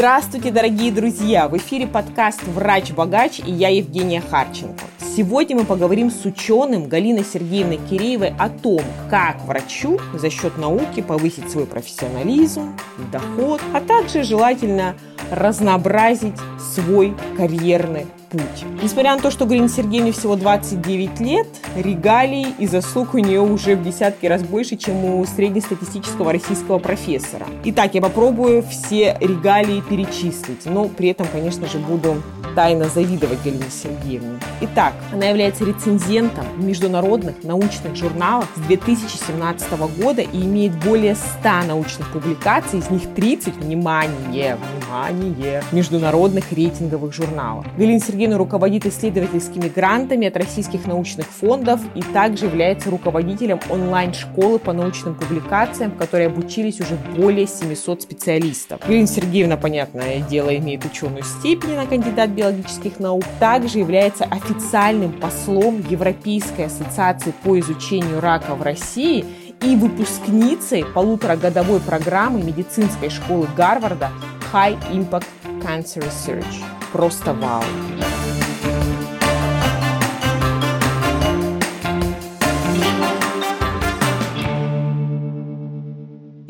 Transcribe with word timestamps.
Здравствуйте, 0.00 0.50
дорогие 0.50 0.90
друзья! 0.90 1.46
В 1.46 1.58
эфире 1.58 1.86
подкаст 1.86 2.42
«Врач-богач» 2.44 3.40
и 3.40 3.52
я 3.52 3.68
Евгения 3.68 4.22
Харченко. 4.22 4.82
Сегодня 5.14 5.56
мы 5.56 5.66
поговорим 5.66 6.10
с 6.10 6.24
ученым 6.24 6.88
Галиной 6.88 7.22
Сергеевной 7.22 7.76
Киреевой 7.76 8.32
о 8.38 8.48
том, 8.48 8.80
как 9.10 9.44
врачу 9.44 10.00
за 10.14 10.30
счет 10.30 10.56
науки 10.56 11.02
повысить 11.02 11.50
свой 11.50 11.66
профессионализм, 11.66 12.74
доход, 13.12 13.60
а 13.74 13.82
также 13.82 14.22
желательно 14.22 14.94
разнообразить 15.30 16.38
свой 16.74 17.14
карьерный 17.36 18.06
путь. 18.30 18.64
Несмотря 18.82 19.16
на 19.16 19.20
то, 19.20 19.30
что 19.30 19.44
Галине 19.44 19.68
Сергеевне 19.68 20.12
всего 20.12 20.36
29 20.36 21.20
лет, 21.20 21.46
регалий 21.76 22.54
и 22.58 22.66
заслуг 22.66 23.14
у 23.14 23.18
нее 23.18 23.40
уже 23.40 23.76
в 23.76 23.82
десятки 23.82 24.26
раз 24.26 24.42
больше, 24.42 24.76
чем 24.76 25.04
у 25.04 25.26
среднестатистического 25.26 26.32
российского 26.32 26.78
профессора. 26.78 27.46
Итак, 27.64 27.94
я 27.94 28.00
попробую 28.00 28.62
все 28.62 29.16
регалии 29.20 29.82
перечислить, 29.88 30.64
но 30.66 30.88
при 30.88 31.08
этом, 31.08 31.26
конечно 31.30 31.66
же, 31.66 31.78
буду 31.78 32.22
тайно 32.54 32.86
завидовать 32.86 33.42
Галине 33.44 33.64
Сергеевне. 33.70 34.38
Итак, 34.60 34.94
она 35.12 35.26
является 35.26 35.64
рецензентом 35.64 36.44
международных 36.56 37.42
научных 37.42 37.96
журналов 37.96 38.48
с 38.56 38.60
2017 38.60 39.72
года 39.98 40.22
и 40.22 40.42
имеет 40.42 40.72
более 40.84 41.14
100 41.14 41.66
научных 41.68 42.12
публикаций, 42.12 42.78
из 42.78 42.90
них 42.90 43.02
30, 43.14 43.56
внимание, 43.56 44.56
внимание, 44.56 45.62
международных 45.72 46.52
рейтинговых 46.52 47.14
журналов. 47.14 47.66
Галина 47.76 48.00
Сергеевна 48.00 48.19
руководит 48.26 48.86
исследовательскими 48.86 49.68
грантами 49.68 50.28
от 50.28 50.36
российских 50.36 50.86
научных 50.86 51.26
фондов 51.26 51.80
и 51.94 52.02
также 52.02 52.46
является 52.46 52.90
руководителем 52.90 53.60
онлайн-школы 53.68 54.58
по 54.58 54.72
научным 54.72 55.14
публикациям, 55.14 55.92
в 55.92 55.96
которой 55.96 56.26
обучились 56.26 56.80
уже 56.80 56.96
более 57.16 57.46
700 57.46 58.02
специалистов. 58.02 58.80
Галина 58.86 59.06
Сергеевна, 59.06 59.56
понятное 59.56 60.20
дело, 60.20 60.54
имеет 60.56 60.84
ученую 60.84 61.22
степень 61.24 61.74
на 61.74 61.86
кандидат 61.86 62.30
биологических 62.30 63.00
наук, 63.00 63.24
также 63.38 63.78
является 63.78 64.24
официальным 64.24 65.12
послом 65.12 65.84
Европейской 65.88 66.66
ассоциации 66.66 67.32
по 67.42 67.58
изучению 67.58 68.20
рака 68.20 68.54
в 68.54 68.62
России 68.62 69.24
и 69.62 69.76
выпускницей 69.76 70.84
полуторагодовой 70.84 71.80
программы 71.80 72.42
медицинской 72.42 73.10
школы 73.10 73.46
Гарварда 73.56 74.10
High 74.52 74.78
Impact 74.92 75.26
Cancer 75.62 76.02
Research. 76.02 76.62
Просто 76.92 77.34
вау! 77.34 77.62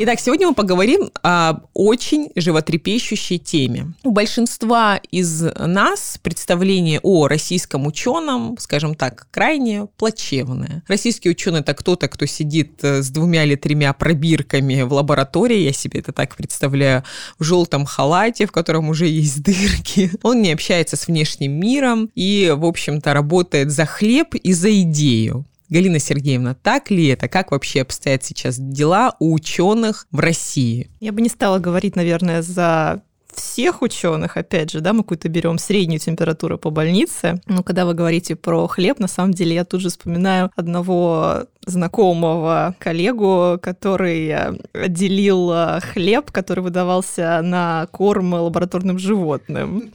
Итак, 0.02 0.18
сегодня 0.18 0.46
мы 0.46 0.54
поговорим 0.54 1.10
о 1.22 1.60
очень 1.74 2.30
животрепещущей 2.34 3.36
теме. 3.36 3.92
У 4.02 4.12
большинства 4.12 4.98
из 5.10 5.42
нас 5.42 6.18
представление 6.22 7.00
о 7.02 7.28
российском 7.28 7.86
ученом, 7.86 8.56
скажем 8.58 8.94
так, 8.94 9.26
крайне 9.30 9.88
плачевное. 9.98 10.82
Российский 10.88 11.28
ученый– 11.28 11.60
это 11.60 11.74
кто-то, 11.74 12.08
кто 12.08 12.24
сидит 12.24 12.82
э, 12.82 13.02
с 13.02 13.10
двумя 13.10 13.44
или 13.44 13.56
тремя 13.56 13.92
пробирками 13.92 14.80
в 14.80 14.94
лаборатории, 14.94 15.58
я 15.58 15.74
себе 15.74 16.00
это 16.00 16.12
так 16.12 16.34
представляю, 16.34 17.04
в 17.38 17.44
желтом 17.44 17.84
халате, 17.84 18.46
в 18.46 18.52
котором 18.52 18.88
уже 18.88 19.06
есть 19.06 19.42
дырки. 19.42 20.12
Он 20.22 20.40
не 20.40 20.52
общается 20.52 20.96
с 20.96 21.08
внешним 21.08 21.60
миром 21.60 22.08
и, 22.14 22.54
в 22.56 22.64
общем-то, 22.64 23.12
работает 23.12 23.70
за 23.70 23.84
хлеб 23.84 24.34
и 24.34 24.54
за 24.54 24.80
идею. 24.80 25.44
Галина 25.70 26.00
Сергеевна, 26.00 26.54
так 26.54 26.90
ли 26.90 27.06
это? 27.06 27.28
Как 27.28 27.52
вообще 27.52 27.82
обстоят 27.82 28.24
сейчас 28.24 28.58
дела 28.58 29.14
у 29.20 29.32
ученых 29.32 30.08
в 30.10 30.18
России? 30.18 30.90
Я 30.98 31.12
бы 31.12 31.22
не 31.22 31.28
стала 31.28 31.60
говорить, 31.60 31.94
наверное, 31.94 32.42
за 32.42 33.02
всех 33.34 33.82
ученых, 33.82 34.36
опять 34.36 34.70
же, 34.70 34.80
да, 34.80 34.92
мы 34.92 35.02
какую-то 35.02 35.28
берем 35.28 35.58
среднюю 35.58 36.00
температуру 36.00 36.58
по 36.58 36.70
больнице. 36.70 37.40
Но 37.46 37.62
когда 37.62 37.84
вы 37.86 37.94
говорите 37.94 38.36
про 38.36 38.66
хлеб, 38.66 38.98
на 38.98 39.08
самом 39.08 39.32
деле 39.34 39.54
я 39.54 39.64
тут 39.64 39.80
же 39.80 39.88
вспоминаю 39.90 40.50
одного 40.56 41.44
знакомого 41.66 42.74
коллегу, 42.78 43.58
который 43.62 44.34
отделил 44.72 45.80
хлеб, 45.92 46.30
который 46.30 46.60
выдавался 46.60 47.40
на 47.42 47.86
корм 47.90 48.34
лабораторным 48.34 48.98
животным. 48.98 49.92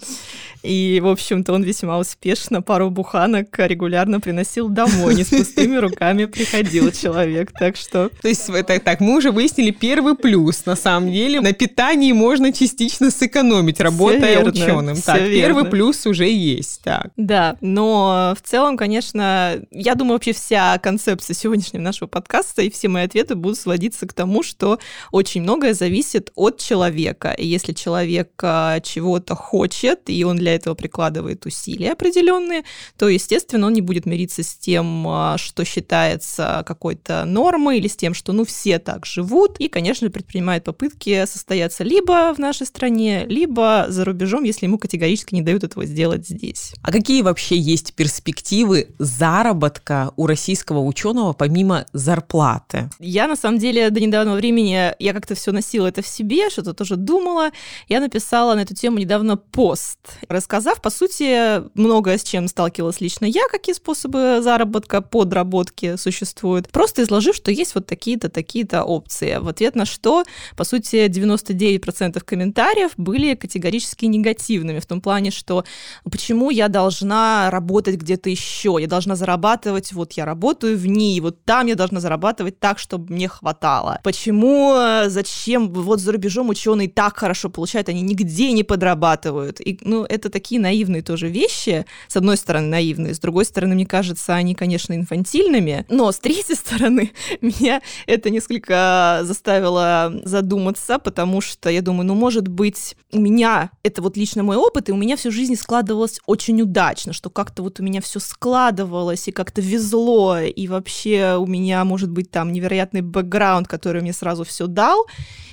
И, 0.66 1.00
в 1.04 1.08
общем-то, 1.08 1.54
он 1.54 1.62
весьма 1.62 2.00
успешно 2.00 2.64
пару 2.64 2.90
буханок 2.90 3.48
регулярно 3.60 4.20
приносил 4.20 4.68
домой, 4.68 5.14
не 5.14 5.24
с 5.24 5.30
пустыми 5.30 5.76
руками 5.76 6.26
приходил 6.26 6.92
человек, 6.92 7.52
так 7.52 7.76
что... 7.76 8.10
То 8.22 8.28
есть, 8.28 8.50
это, 8.50 8.80
так, 8.80 9.00
мы 9.00 9.18
уже 9.18 9.32
выяснили 9.32 9.70
первый 9.70 10.16
плюс, 10.16 10.66
на 10.66 10.76
самом 10.76 11.12
деле. 11.12 11.40
На 11.40 11.54
питании 11.54 12.12
можно 12.14 12.52
частично 12.52 13.12
сэкономить, 13.26 13.80
работая 13.80 14.36
верно, 14.36 14.52
ученым. 14.52 15.02
Так, 15.02 15.22
верно. 15.22 15.36
первый 15.36 15.66
плюс 15.66 16.06
уже 16.06 16.30
есть, 16.30 16.82
так. 16.84 17.12
Да, 17.18 17.58
но 17.62 18.36
в 18.38 18.48
целом, 18.48 18.78
конечно, 18.78 19.60
я 19.72 19.96
думаю, 19.96 20.14
вообще 20.14 20.34
вся 20.34 20.78
концепция 20.80 21.34
сегодняшнего 21.34 21.82
нашего 21.82 22.08
подкаста 22.08 22.62
и 22.62 22.70
все 22.70 22.88
мои 22.88 23.06
ответы 23.06 23.36
будут 23.36 23.58
сводиться 23.58 24.08
к 24.08 24.14
тому, 24.14 24.44
что 24.44 24.80
очень 25.12 25.42
многое 25.42 25.74
зависит 25.74 26.32
от 26.36 26.60
человека. 26.60 27.32
И 27.32 27.46
если 27.46 27.74
человек 27.74 28.32
а, 28.42 28.80
чего-то 28.80 29.36
хочет, 29.36 30.02
и 30.08 30.24
он 30.24 30.38
для 30.38 30.56
этого 30.56 30.76
прикладывает 30.76 31.46
усилия 31.46 31.94
определенные, 31.94 32.64
то, 32.98 33.10
естественно, 33.10 33.68
он 33.68 33.74
не 33.74 33.82
будет 33.82 34.06
мириться 34.06 34.44
с 34.44 34.56
тем, 34.56 35.08
а, 35.08 35.38
что 35.38 35.66
считается 35.66 36.64
какой-то 36.66 37.26
нормой 37.26 37.80
или 37.80 37.88
с 37.88 37.96
тем, 37.96 38.14
что, 38.14 38.34
ну, 38.34 38.46
все 38.46 38.80
так 38.80 39.06
живут, 39.06 39.60
и, 39.60 39.68
конечно, 39.68 40.10
предпринимает 40.10 40.64
попытки 40.64 41.26
состояться 41.26 41.84
либо 41.84 42.34
в 42.34 42.40
нашей 42.40 42.68
стране, 42.68 43.15
либо 43.24 43.86
за 43.90 44.04
рубежом, 44.04 44.44
если 44.44 44.66
ему 44.66 44.78
категорически 44.78 45.36
не 45.36 45.42
дают 45.42 45.64
этого 45.64 45.86
сделать 45.86 46.28
здесь. 46.28 46.74
А 46.82 46.92
какие 46.92 47.22
вообще 47.22 47.58
есть 47.58 47.94
перспективы 47.94 48.90
заработка 49.00 50.12
у 50.16 50.28
российского 50.28 50.80
ученого 50.80 51.34
помимо 51.34 51.86
зарплаты? 51.94 52.90
Я, 53.00 53.28
на 53.28 53.36
самом 53.36 53.60
деле, 53.60 53.90
до 53.90 54.00
недавнего 54.00 54.36
времени, 54.36 54.94
я 55.00 55.14
как-то 55.14 55.36
все 55.36 55.52
носила 55.52 55.88
это 55.88 56.02
в 56.02 56.08
себе, 56.08 56.50
что-то 56.50 56.74
тоже 56.74 56.96
думала. 56.96 57.52
Я 57.88 58.00
написала 58.00 58.56
на 58.56 58.62
эту 58.62 58.76
тему 58.76 58.98
недавно 58.98 59.38
пост, 59.38 60.00
рассказав, 60.28 60.82
по 60.82 60.90
сути, 60.90 61.62
многое, 61.78 62.18
с 62.18 62.24
чем 62.24 62.48
сталкивалась 62.48 63.02
лично 63.02 63.26
я, 63.26 63.48
какие 63.50 63.76
способы 63.76 64.40
заработка, 64.42 65.02
подработки 65.02 65.96
существуют, 65.98 66.70
просто 66.70 67.04
изложив, 67.04 67.36
что 67.36 67.52
есть 67.52 67.76
вот 67.76 67.86
такие-то, 67.86 68.30
такие-то 68.30 68.84
опции. 68.84 69.38
В 69.40 69.48
ответ 69.48 69.76
на 69.76 69.86
что, 69.86 70.24
по 70.56 70.64
сути, 70.64 71.08
99% 71.08 72.20
комментариев 72.22 72.92
были 73.06 73.36
категорически 73.36 74.06
негативными, 74.06 74.80
в 74.80 74.86
том 74.86 75.00
плане, 75.00 75.32
что 75.32 75.64
почему 76.04 76.50
я 76.50 76.68
должна 76.68 77.50
работать 77.52 77.96
где-то 77.96 78.30
еще, 78.30 78.78
я 78.80 78.88
должна 78.88 79.16
зарабатывать, 79.16 79.94
вот 79.94 80.14
я 80.14 80.26
работаю 80.26 80.78
в 80.78 80.86
ней, 80.88 81.22
вот 81.22 81.46
там 81.46 81.68
я 81.68 81.76
должна 81.76 82.02
зарабатывать 82.02 82.60
так, 82.60 82.80
чтобы 82.80 83.14
мне 83.14 83.30
хватало. 83.30 84.00
Почему, 84.04 84.74
зачем, 85.06 85.72
вот 85.72 86.02
за 86.02 86.12
рубежом 86.12 86.50
ученые 86.50 86.90
так 86.90 87.18
хорошо 87.18 87.50
получают, 87.50 87.88
они 87.88 88.02
нигде 88.02 88.52
не 88.52 88.64
подрабатывают. 88.64 89.62
И, 89.62 89.80
ну, 89.82 90.04
это 90.04 90.30
такие 90.30 90.60
наивные 90.60 91.04
тоже 91.04 91.30
вещи. 91.30 91.86
С 92.08 92.18
одной 92.18 92.38
стороны, 92.38 92.68
наивные, 92.68 93.14
с 93.14 93.20
другой 93.20 93.46
стороны, 93.46 93.76
мне 93.76 93.86
кажется, 93.86 94.34
они, 94.34 94.56
конечно, 94.56 94.94
инфантильными, 94.94 95.86
но 95.90 96.12
с 96.12 96.20
третьей 96.20 96.56
стороны, 96.56 97.12
меня 97.42 97.82
это 98.08 98.30
несколько 98.30 99.20
заставило 99.24 100.14
задуматься, 100.24 100.98
потому 101.00 101.42
что 101.42 101.70
я 101.70 101.82
думаю, 101.82 102.08
ну, 102.08 102.16
может 102.16 102.48
быть, 102.48 102.95
у 103.12 103.20
меня, 103.20 103.72
это 103.84 104.02
вот 104.02 104.18
лично 104.18 104.44
мой 104.44 104.58
опыт, 104.58 104.90
и 104.90 104.92
у 104.92 104.98
меня 104.98 105.16
всю 105.16 105.32
жизнь 105.32 105.56
складывалось 105.56 106.20
очень 106.26 106.62
удачно, 106.62 107.14
что 107.14 107.30
как-то 107.30 107.64
вот 107.64 107.80
у 107.80 107.84
меня 107.84 108.02
все 108.02 108.20
складывалось, 108.20 109.28
и 109.28 109.32
как-то 109.32 109.62
везло, 109.62 110.40
и 110.40 110.68
вообще 110.68 111.38
у 111.40 111.46
меня, 111.46 111.84
может 111.86 112.10
быть, 112.10 112.32
там 112.32 112.52
невероятный 112.52 113.02
бэкграунд, 113.02 113.68
который 113.68 114.02
мне 114.02 114.12
сразу 114.12 114.44
все 114.44 114.68
дал, 114.68 115.06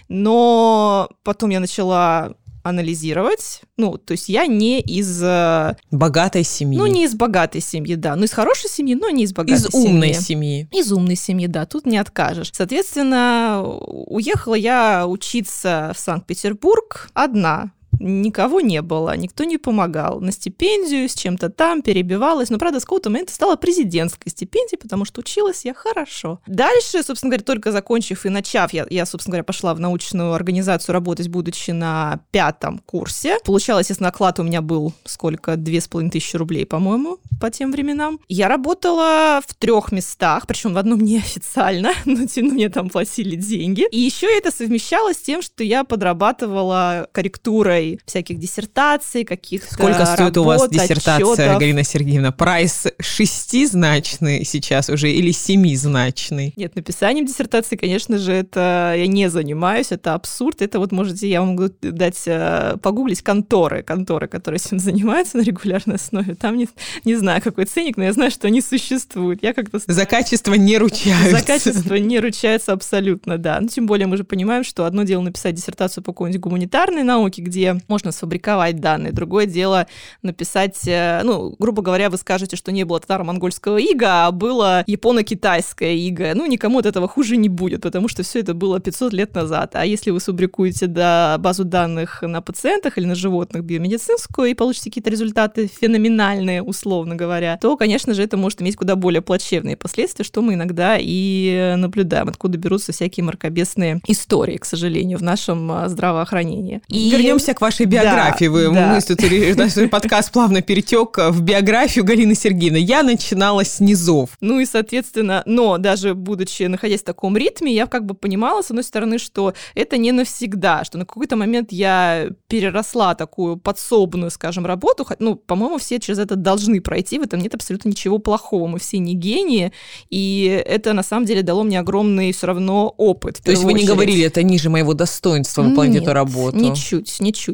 но 0.09 1.09
потом 1.23 1.51
я 1.51 1.61
начала 1.61 2.35
анализировать. 2.63 3.63
Ну, 3.77 3.99
то 3.99 4.13
есть 4.13 4.29
я 4.29 4.47
не 4.47 4.81
из... 4.81 5.23
Э, 5.23 5.77
богатой 5.91 6.45
семьи. 6.45 6.79
Ну, 6.79 6.87
не 6.87 7.05
из 7.05 7.15
богатой 7.15 7.61
семьи, 7.61 7.95
да. 7.95 8.17
Ну, 8.17 8.25
из 8.25 8.33
хорошей 8.33 8.71
семьи, 8.71 8.95
но 8.95 9.11
не 9.11 9.25
из 9.25 9.33
богатой 9.33 9.57
из 9.57 9.71
семьи. 9.71 9.85
Из 9.85 9.91
умной 9.91 10.15
семьи. 10.15 10.69
Из 10.73 10.93
умной 10.93 11.17
семьи, 11.17 11.47
да, 11.47 11.67
тут 11.67 11.87
не 11.87 11.99
откажешь. 11.99 12.51
Соответственно, 12.53 13.63
уехала 13.63 14.55
я 14.55 15.07
учиться 15.07 15.93
в 15.95 15.99
Санкт-Петербург 15.99 17.11
одна 17.15 17.73
никого 18.03 18.61
не 18.61 18.83
было, 18.83 19.17
никто 19.17 19.45
не 19.45 19.59
помогал. 19.59 20.21
На 20.21 20.33
стипендию 20.33 21.09
с 21.09 21.15
чем-то 21.15 21.49
там 21.49 21.83
перебивалась. 21.83 22.51
Но, 22.51 22.59
правда, 22.59 22.81
с 22.81 22.85
какого-то 22.85 23.11
момента 23.11 23.33
стала 23.33 23.57
президентской 23.57 24.31
стипендией, 24.31 24.79
потому 24.79 25.05
что 25.05 25.21
училась 25.21 25.65
я 25.65 25.75
хорошо. 25.75 26.41
Дальше, 26.47 27.03
собственно 27.03 27.31
говоря, 27.31 27.45
только 27.45 27.73
закончив 27.73 28.27
и 28.27 28.29
начав, 28.29 28.73
я, 28.73 28.87
я 28.91 29.07
собственно 29.07 29.33
говоря, 29.33 29.45
пошла 29.45 29.75
в 29.75 29.81
научную 29.81 30.33
организацию 30.33 30.93
работать, 30.93 31.29
будучи 31.29 31.71
на 31.71 32.21
пятом 32.31 32.79
курсе. 32.79 33.39
Получалось, 33.45 33.91
если 33.91 34.05
оклад 34.05 34.39
у 34.41 34.43
меня 34.43 34.61
был 34.61 34.93
сколько? 35.05 35.57
Две 35.57 35.81
с 35.81 35.89
половиной 35.89 36.11
тысячи 36.11 36.37
рублей, 36.37 36.67
по-моему, 36.67 37.19
по 37.41 37.51
тем 37.51 37.73
временам. 37.73 38.21
Я 38.29 38.49
работала 38.49 39.41
в 39.47 39.55
трех 39.55 39.93
местах, 39.93 40.47
причем 40.47 40.75
в 40.75 40.79
одном 40.79 41.01
неофициально, 41.05 41.93
но 42.05 42.27
мне 42.37 42.69
там 42.69 42.89
платили 42.89 43.37
деньги. 43.37 43.87
И 43.91 43.99
еще 43.99 44.27
это 44.27 44.51
совмещалось 44.51 45.19
с 45.19 45.23
тем, 45.23 45.43
что 45.43 45.65
я 45.65 45.85
подрабатывала 45.85 47.09
корректурой 47.13 47.92
всяких 48.05 48.39
диссертаций, 48.39 49.25
каких-то 49.25 49.73
Сколько 49.75 50.05
стоит 50.07 50.37
работ, 50.37 50.37
у 50.39 50.45
вас 50.45 50.69
диссертация, 50.69 51.17
отчетов. 51.17 51.59
Галина 51.59 51.85
Сергеевна? 51.85 52.33
Прайс 52.33 52.87
шестизначный 53.01 54.45
сейчас 54.45 54.89
уже 54.89 55.11
или 55.11 55.31
семизначный? 55.31 56.53
Нет, 56.57 56.77
написанием 56.77 57.27
диссертации, 57.27 57.77
конечно 57.77 58.19
же, 58.19 58.33
это 58.33 58.95
я 58.97 59.07
не 59.07 59.29
занимаюсь, 59.29 59.89
это 59.91 60.15
абсурд. 60.15 60.63
Это 60.63 60.79
вот 60.79 60.93
можете, 60.93 61.29
я 61.29 61.41
вам 61.41 61.51
могу 61.51 61.71
дать, 61.83 62.23
э, 62.27 62.77
погуглить 62.83 63.23
конторы, 63.23 63.83
конторы, 63.83 64.29
которые 64.29 64.61
этим 64.65 64.79
занимаются 64.93 65.39
на 65.39 65.43
регулярной 65.43 65.97
основе. 65.97 66.35
Там 66.35 66.57
не, 66.57 66.69
не 67.05 67.15
знаю, 67.17 67.43
какой 67.43 67.65
ценник, 67.67 67.97
но 67.97 68.05
я 68.05 68.13
знаю, 68.13 68.31
что 68.31 68.47
они 68.49 68.61
существуют. 68.61 69.43
Я 69.43 69.55
как-то... 69.55 69.81
За 69.87 70.07
качество 70.07 70.55
не 70.55 70.79
ручаются. 70.79 71.39
За 71.39 71.45
качество 71.45 71.95
не 71.95 72.21
ручаются 72.21 72.73
абсолютно, 72.73 73.39
да. 73.39 73.59
Ну, 73.61 73.69
тем 73.69 73.87
более 73.87 74.07
мы 74.07 74.17
же 74.17 74.25
понимаем, 74.25 74.65
что 74.65 74.85
одно 74.85 75.03
дело 75.03 75.23
написать 75.23 75.55
диссертацию 75.55 76.03
по 76.03 76.13
какой-нибудь 76.13 76.41
гуманитарной 76.41 77.03
науке, 77.03 77.43
где 77.43 77.81
можно 77.89 78.13
сфабриковать 78.13 78.81
данные, 78.81 79.13
другое 79.13 79.47
дело 79.47 79.87
написать, 80.23 80.79
э, 80.87 81.23
ну, 81.25 81.55
грубо 81.59 81.83
говоря, 81.83 82.11
вы 82.11 82.17
скажете, 82.17 82.57
что 82.57 82.73
не 82.73 82.85
было 82.85 83.01
татаро-монгольского 83.01 83.79
ига, 83.79 84.27
а 84.27 84.33
было 84.33 84.85
японо-китайское 84.87 85.95
иго. 85.95 86.33
Ну, 86.35 86.47
никому 86.47 86.79
от 86.79 86.87
этого 86.87 87.09
хуже 87.09 87.37
не 87.37 87.49
будет, 87.49 87.83
потому 87.83 88.09
что 88.09 88.23
все 88.23 88.41
это 88.41 88.55
было 88.55 88.81
500 88.81 89.13
лет 89.13 89.35
назад. 89.35 89.75
А 89.75 89.85
если 89.85 90.11
вы 90.11 90.21
сфабрикуете 90.21 90.87
да, 90.87 91.37
базу 91.39 91.65
данных 91.65 92.23
на 92.23 92.41
пациентах 92.43 92.99
или 92.99 93.07
на 93.07 93.15
животных 93.15 93.65
биомедицинскую 93.65 94.51
и 94.51 94.55
получите 94.55 94.91
какие-то 94.91 95.11
результаты 95.11 95.67
феноменальные, 95.67 96.63
условно 96.63 97.17
говоря, 97.17 97.59
то, 97.61 97.77
конечно 97.77 98.15
же, 98.15 98.23
это 98.23 98.37
может 98.37 98.63
иметь 98.63 98.77
куда 98.77 98.97
более 98.97 99.23
плачевные 99.23 99.77
последствия, 99.77 100.25
что 100.25 100.43
мы 100.43 100.55
иногда 100.55 100.97
и 100.99 101.75
наблюдаем, 101.77 102.29
откуда 102.29 102.59
берутся 102.59 102.93
всякие 102.93 103.25
мракобесные 103.25 104.01
истории, 104.07 104.57
к 104.57 104.65
сожалению, 104.65 105.19
в 105.19 105.23
нашем 105.23 105.71
а, 105.71 105.89
здравоохранении. 105.89 106.81
И... 106.89 107.11
Вернемся 107.11 107.55
к 107.55 107.61
вашей 107.73 107.87
биографии. 107.87 108.45
Да, 108.47 108.51
Вы, 108.51 108.71
да. 108.73 108.95
Мы 108.95 109.01
тут, 109.01 109.57
наш 109.57 109.91
подкаст 109.91 110.33
плавно 110.33 110.63
перетек 110.63 111.17
в 111.19 111.41
биографию 111.41 112.05
Галины 112.05 112.35
Сергеевны. 112.35 112.77
Я 112.77 113.03
начинала 113.03 113.65
с 113.65 113.81
низов. 113.81 114.31
Ну 114.41 114.61
и, 114.61 114.67
соответственно, 114.67 115.43
но 115.47 115.79
даже 115.79 116.15
будучи, 116.15 116.65
находясь 116.65 117.01
в 117.01 117.05
таком 117.05 117.37
ритме, 117.37 117.75
я 117.75 117.87
как 117.87 118.05
бы 118.05 118.15
понимала, 118.15 118.63
с 118.63 118.71
одной 118.71 118.85
стороны, 118.85 119.19
что 119.19 119.55
это 119.75 119.97
не 119.97 120.13
навсегда, 120.13 120.85
что 120.85 120.99
на 120.99 121.07
какой-то 121.07 121.37
момент 121.37 121.73
я 121.73 122.29
переросла 122.49 123.15
такую 123.15 123.57
подсобную, 123.57 124.31
скажем, 124.31 124.67
работу. 124.67 125.07
Ну, 125.19 125.37
по-моему, 125.37 125.79
все 125.79 125.99
через 125.99 126.19
это 126.19 126.37
должны 126.37 126.81
пройти, 126.81 127.19
в 127.19 127.23
этом 127.23 127.41
нет 127.41 127.55
абсолютно 127.55 127.89
ничего 127.89 128.19
плохого. 128.19 128.67
Мы 128.67 128.79
все 128.79 128.99
не 128.99 129.15
гении, 129.15 129.73
и 130.11 130.63
это 130.67 130.93
на 130.93 131.03
самом 131.03 131.27
деле 131.27 131.43
дало 131.43 131.63
мне 131.63 131.81
огромный 131.81 132.33
все 132.33 132.47
равно 132.47 132.95
опыт. 132.97 133.41
То 133.43 133.51
есть 133.51 133.65
вы 133.65 133.73
не 133.73 133.87
говорили, 133.87 134.25
это 134.25 134.43
ниже 134.43 134.69
моего 134.71 134.95
достоинства 134.95 135.63
выполнять 135.63 135.95
Нет, 135.95 136.03
эту 136.03 136.13
работу? 136.13 136.57
ничуть, 136.57 137.21
ничуть, 137.21 137.52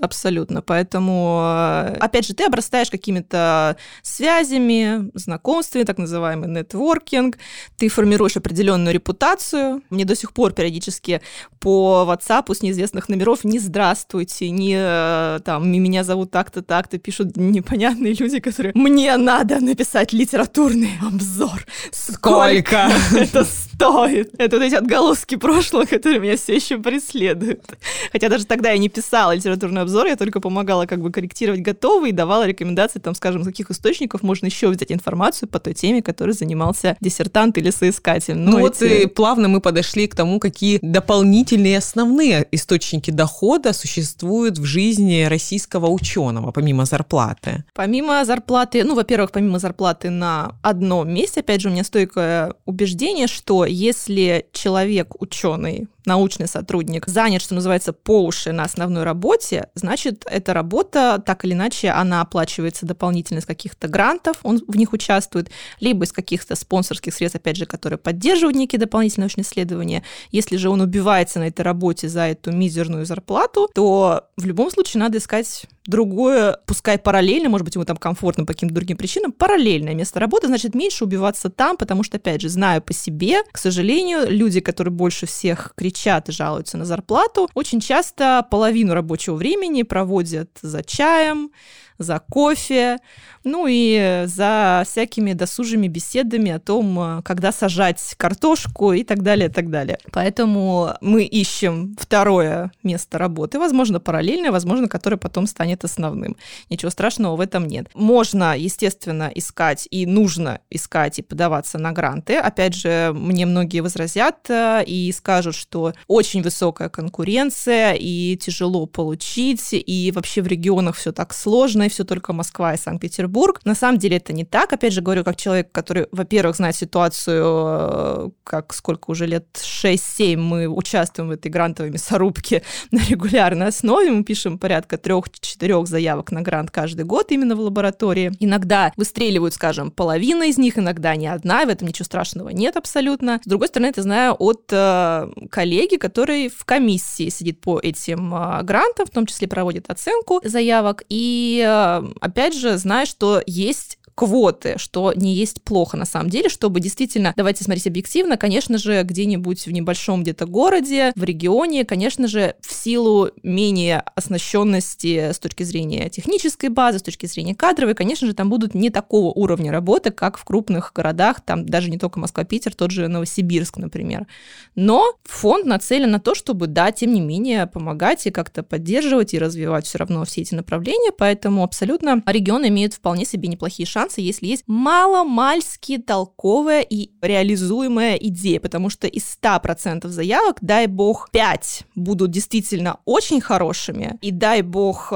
абсолютно. 0.00 0.62
Поэтому, 0.62 1.40
э, 1.42 1.96
опять 2.00 2.26
же, 2.26 2.34
ты 2.34 2.44
обрастаешь 2.44 2.90
какими-то 2.90 3.76
связями, 4.02 5.10
знакомствами, 5.14 5.84
так 5.84 5.98
называемый 5.98 6.48
нетворкинг, 6.48 7.38
ты 7.76 7.88
формируешь 7.88 8.36
определенную 8.36 8.94
репутацию. 8.94 9.82
Мне 9.90 10.04
до 10.04 10.14
сих 10.14 10.32
пор 10.32 10.52
периодически 10.52 11.20
по 11.60 12.06
WhatsApp 12.08 12.54
с 12.54 12.62
неизвестных 12.62 13.08
номеров 13.08 13.44
не 13.44 13.58
здравствуйте, 13.58 14.50
не 14.50 14.76
э, 14.76 15.40
там 15.44 15.68
меня 15.68 16.04
зовут 16.04 16.30
так-то, 16.30 16.62
так-то, 16.62 16.98
пишут 16.98 17.36
непонятные 17.36 18.14
люди, 18.14 18.40
которые 18.40 18.72
мне 18.74 19.16
надо 19.16 19.60
написать 19.60 20.12
литературный 20.12 20.92
обзор. 21.02 21.66
Сколько 21.92 22.90
это 23.14 23.44
стоит? 23.44 24.34
Это 24.38 24.56
вот 24.56 24.64
эти 24.64 24.74
отголоски 24.74 25.36
прошлого, 25.36 25.84
которые 25.84 26.20
меня 26.20 26.36
все 26.36 26.56
еще 26.56 26.78
преследуют. 26.78 27.64
Хотя 28.12 28.28
даже 28.28 28.46
тогда 28.46 28.70
я 28.70 28.78
не 28.78 28.88
писала 28.88 29.25
литературный 29.34 29.82
обзор, 29.82 30.06
я 30.06 30.16
только 30.16 30.40
помогала 30.40 30.86
как 30.86 31.00
бы 31.00 31.10
корректировать 31.10 31.60
готовые 31.60 32.10
и 32.10 32.12
давала 32.12 32.46
рекомендации, 32.46 32.98
там, 32.98 33.14
скажем, 33.14 33.42
с 33.42 33.46
каких 33.46 33.70
источников 33.70 34.22
можно 34.22 34.46
еще 34.46 34.68
взять 34.68 34.92
информацию 34.92 35.48
по 35.48 35.58
той 35.58 35.74
теме, 35.74 36.02
которой 36.02 36.32
занимался 36.32 36.96
диссертант 37.00 37.58
или 37.58 37.70
соискатель. 37.70 38.36
Ну, 38.36 38.52
ну 38.52 38.60
вот 38.60 38.82
и 38.82 39.06
плавно 39.06 39.48
мы 39.48 39.60
подошли 39.60 40.06
к 40.06 40.14
тому, 40.14 40.38
какие 40.38 40.78
дополнительные 40.82 41.78
основные 41.78 42.46
источники 42.52 43.10
дохода 43.10 43.72
существуют 43.72 44.58
в 44.58 44.64
жизни 44.64 45.24
российского 45.24 45.88
ученого, 45.88 46.52
помимо 46.52 46.84
зарплаты. 46.84 47.64
Помимо 47.74 48.24
зарплаты, 48.24 48.84
ну, 48.84 48.94
во-первых, 48.94 49.32
помимо 49.32 49.58
зарплаты 49.58 50.10
на 50.10 50.56
одном 50.62 51.12
месте, 51.12 51.40
опять 51.40 51.60
же, 51.60 51.68
у 51.68 51.72
меня 51.72 51.84
стойкое 51.84 52.54
убеждение, 52.64 53.26
что 53.26 53.64
если 53.64 54.46
человек, 54.52 55.20
ученый, 55.20 55.88
научный 56.06 56.46
сотрудник 56.46 57.06
занят, 57.06 57.42
что 57.42 57.54
называется, 57.54 57.92
по 57.92 58.24
уши 58.24 58.52
на 58.52 58.62
основной 58.62 59.02
работе, 59.02 59.68
значит, 59.74 60.24
эта 60.30 60.54
работа, 60.54 61.22
так 61.24 61.44
или 61.44 61.52
иначе, 61.52 61.90
она 61.90 62.20
оплачивается 62.20 62.86
дополнительно 62.86 63.40
из 63.40 63.46
каких-то 63.46 63.88
грантов, 63.88 64.38
он 64.42 64.62
в 64.66 64.76
них 64.76 64.92
участвует, 64.92 65.50
либо 65.80 66.04
из 66.04 66.12
каких-то 66.12 66.54
спонсорских 66.54 67.12
средств, 67.12 67.36
опять 67.36 67.56
же, 67.56 67.66
которые 67.66 67.98
поддерживают 67.98 68.56
некие 68.56 68.78
дополнительные 68.78 69.24
научные 69.24 69.44
исследования. 69.44 70.02
Если 70.30 70.56
же 70.56 70.70
он 70.70 70.80
убивается 70.80 71.40
на 71.40 71.48
этой 71.48 71.62
работе 71.62 72.08
за 72.08 72.22
эту 72.22 72.52
мизерную 72.52 73.04
зарплату, 73.04 73.68
то 73.74 74.28
в 74.36 74.46
любом 74.46 74.70
случае 74.70 75.00
надо 75.00 75.18
искать 75.18 75.66
другое, 75.86 76.58
пускай 76.66 76.98
параллельно, 76.98 77.48
может 77.48 77.64
быть, 77.64 77.74
ему 77.74 77.84
там 77.84 77.96
комфортно 77.96 78.44
по 78.44 78.52
каким-то 78.52 78.74
другим 78.74 78.96
причинам, 78.96 79.32
параллельное 79.32 79.94
место 79.94 80.20
работы, 80.20 80.46
значит, 80.46 80.74
меньше 80.74 81.04
убиваться 81.04 81.50
там, 81.50 81.76
потому 81.76 82.02
что, 82.02 82.16
опять 82.16 82.40
же, 82.40 82.48
знаю 82.48 82.82
по 82.82 82.92
себе, 82.92 83.42
к 83.52 83.58
сожалению, 83.58 84.28
люди, 84.28 84.60
которые 84.60 84.92
больше 84.92 85.26
всех 85.26 85.72
кричат 85.76 85.95
и 86.28 86.32
жалуются 86.32 86.76
на 86.76 86.84
зарплату, 86.84 87.48
очень 87.54 87.80
часто 87.80 88.46
половину 88.50 88.94
рабочего 88.94 89.34
времени 89.34 89.82
проводят 89.82 90.50
за 90.60 90.82
чаем, 90.82 91.50
за 91.98 92.18
кофе, 92.18 92.98
ну 93.44 93.66
и 93.68 94.24
за 94.26 94.84
всякими 94.86 95.32
досужими 95.32 95.88
беседами 95.88 96.50
о 96.50 96.58
том, 96.58 97.22
когда 97.24 97.52
сажать 97.52 98.14
картошку 98.16 98.92
и 98.92 99.04
так 99.04 99.22
далее, 99.22 99.48
и 99.48 99.52
так 99.52 99.70
далее. 99.70 99.98
Поэтому 100.12 100.94
мы 101.00 101.24
ищем 101.24 101.96
второе 101.98 102.72
место 102.82 103.18
работы, 103.18 103.58
возможно, 103.58 104.00
параллельное, 104.00 104.52
возможно, 104.52 104.88
которое 104.88 105.16
потом 105.16 105.46
станет 105.46 105.84
основным. 105.84 106.36
Ничего 106.70 106.90
страшного 106.90 107.36
в 107.36 107.40
этом 107.40 107.66
нет. 107.66 107.88
Можно, 107.94 108.56
естественно, 108.56 109.30
искать 109.34 109.88
и 109.90 110.06
нужно 110.06 110.60
искать 110.70 111.18
и 111.18 111.22
подаваться 111.22 111.78
на 111.78 111.92
гранты. 111.92 112.36
Опять 112.36 112.74
же, 112.74 113.12
мне 113.14 113.46
многие 113.46 113.80
возразят 113.80 114.48
э, 114.48 114.84
и 114.86 115.12
скажут, 115.12 115.54
что 115.54 115.92
очень 116.06 116.42
высокая 116.42 116.88
конкуренция 116.88 117.94
и 117.94 118.36
тяжело 118.36 118.86
получить, 118.86 119.68
и 119.72 120.12
вообще 120.14 120.42
в 120.42 120.46
регионах 120.46 120.96
все 120.96 121.12
так 121.12 121.34
сложно, 121.34 121.85
и 121.86 121.88
все 121.88 122.04
только 122.04 122.32
Москва 122.32 122.74
и 122.74 122.76
Санкт-Петербург. 122.76 123.60
На 123.64 123.74
самом 123.74 123.98
деле 123.98 124.18
это 124.18 124.32
не 124.32 124.44
так. 124.44 124.72
Опять 124.72 124.92
же, 124.92 125.00
говорю, 125.00 125.24
как 125.24 125.36
человек, 125.36 125.72
который, 125.72 126.06
во-первых, 126.12 126.56
знает 126.56 126.76
ситуацию, 126.76 127.44
э, 127.46 128.30
как 128.44 128.72
сколько 128.74 129.10
уже 129.10 129.26
лет 129.26 129.46
6-7 129.54 130.36
мы 130.36 130.66
участвуем 130.66 131.28
в 131.28 131.32
этой 131.32 131.50
грантовой 131.50 131.90
мясорубке 131.90 132.62
на 132.90 133.00
регулярной 133.08 133.68
основе. 133.68 134.10
Мы 134.10 134.24
пишем 134.24 134.58
порядка 134.58 134.98
трех-четырех 134.98 135.86
заявок 135.86 136.32
на 136.32 136.42
грант 136.42 136.70
каждый 136.70 137.04
год 137.04 137.32
именно 137.32 137.56
в 137.56 137.60
лаборатории. 137.60 138.32
Иногда 138.40 138.92
выстреливают, 138.96 139.54
скажем, 139.54 139.90
половина 139.90 140.44
из 140.44 140.58
них, 140.58 140.78
иногда 140.78 141.16
не 141.16 141.26
одна, 141.26 141.64
в 141.64 141.68
этом 141.68 141.88
ничего 141.88 142.04
страшного 142.04 142.50
нет 142.50 142.76
абсолютно. 142.76 143.40
С 143.44 143.48
другой 143.48 143.68
стороны, 143.68 143.88
это 143.88 144.02
знаю 144.02 144.36
от 144.38 144.64
э, 144.70 145.28
коллеги, 145.50 145.96
который 145.96 146.48
в 146.48 146.64
комиссии 146.64 147.28
сидит 147.28 147.60
по 147.60 147.78
этим 147.78 148.34
э, 148.34 148.62
грантам, 148.62 149.06
в 149.06 149.10
том 149.10 149.26
числе 149.26 149.48
проводит 149.48 149.90
оценку 149.90 150.40
заявок, 150.44 151.04
и 151.08 151.62
э, 151.64 151.75
опять 152.20 152.54
же, 152.54 152.78
знаю, 152.78 153.06
что 153.06 153.42
есть 153.46 153.98
квоты, 154.16 154.76
что 154.78 155.12
не 155.14 155.34
есть 155.34 155.62
плохо 155.62 155.98
на 155.98 156.06
самом 156.06 156.30
деле, 156.30 156.48
чтобы 156.48 156.80
действительно, 156.80 157.34
давайте 157.36 157.62
смотреть 157.62 157.86
объективно, 157.86 158.38
конечно 158.38 158.78
же, 158.78 159.02
где-нибудь 159.02 159.66
в 159.66 159.70
небольшом 159.70 160.22
где-то 160.22 160.46
городе, 160.46 161.12
в 161.14 161.22
регионе, 161.22 161.84
конечно 161.84 162.26
же, 162.26 162.56
в 162.62 162.72
силу 162.72 163.30
менее 163.42 164.02
оснащенности 164.14 165.32
с 165.32 165.38
точки 165.38 165.64
зрения 165.64 166.08
технической 166.08 166.70
базы, 166.70 166.98
с 166.98 167.02
точки 167.02 167.26
зрения 167.26 167.54
кадровой, 167.54 167.94
конечно 167.94 168.26
же, 168.26 168.32
там 168.32 168.48
будут 168.48 168.74
не 168.74 168.88
такого 168.88 169.32
уровня 169.32 169.70
работы, 169.70 170.10
как 170.10 170.38
в 170.38 170.44
крупных 170.44 170.92
городах, 170.94 171.42
там 171.42 171.66
даже 171.66 171.90
не 171.90 171.98
только 171.98 172.18
Москва, 172.18 172.44
Питер, 172.44 172.74
тот 172.74 172.92
же 172.92 173.08
Новосибирск, 173.08 173.76
например. 173.76 174.26
Но 174.74 175.04
фонд 175.24 175.66
нацелен 175.66 176.10
на 176.10 176.20
то, 176.20 176.34
чтобы, 176.34 176.68
да, 176.68 176.90
тем 176.90 177.12
не 177.12 177.20
менее, 177.20 177.66
помогать 177.66 178.26
и 178.26 178.30
как-то 178.30 178.62
поддерживать 178.62 179.34
и 179.34 179.38
развивать 179.38 179.84
все 179.84 179.98
равно 179.98 180.24
все 180.24 180.40
эти 180.40 180.54
направления, 180.54 181.12
поэтому 181.12 181.62
абсолютно 181.62 182.22
регионы 182.24 182.68
имеют 182.68 182.94
вполне 182.94 183.26
себе 183.26 183.48
неплохие 183.48 183.86
шансы 183.86 184.05
шансы, 184.06 184.20
если 184.20 184.46
есть 184.46 184.64
мало-мальски 184.66 185.98
толковая 185.98 186.82
и 186.82 187.10
реализуемая 187.20 188.16
идея, 188.16 188.60
потому 188.60 188.90
что 188.90 189.06
из 189.06 189.38
100% 189.42 190.08
заявок, 190.08 190.58
дай 190.60 190.86
бог, 190.86 191.30
5 191.30 191.84
будут 191.94 192.30
действительно 192.30 192.98
очень 193.04 193.40
хорошими, 193.40 194.18
и 194.22 194.30
дай 194.30 194.62
бог 194.62 195.08
40 195.10 195.12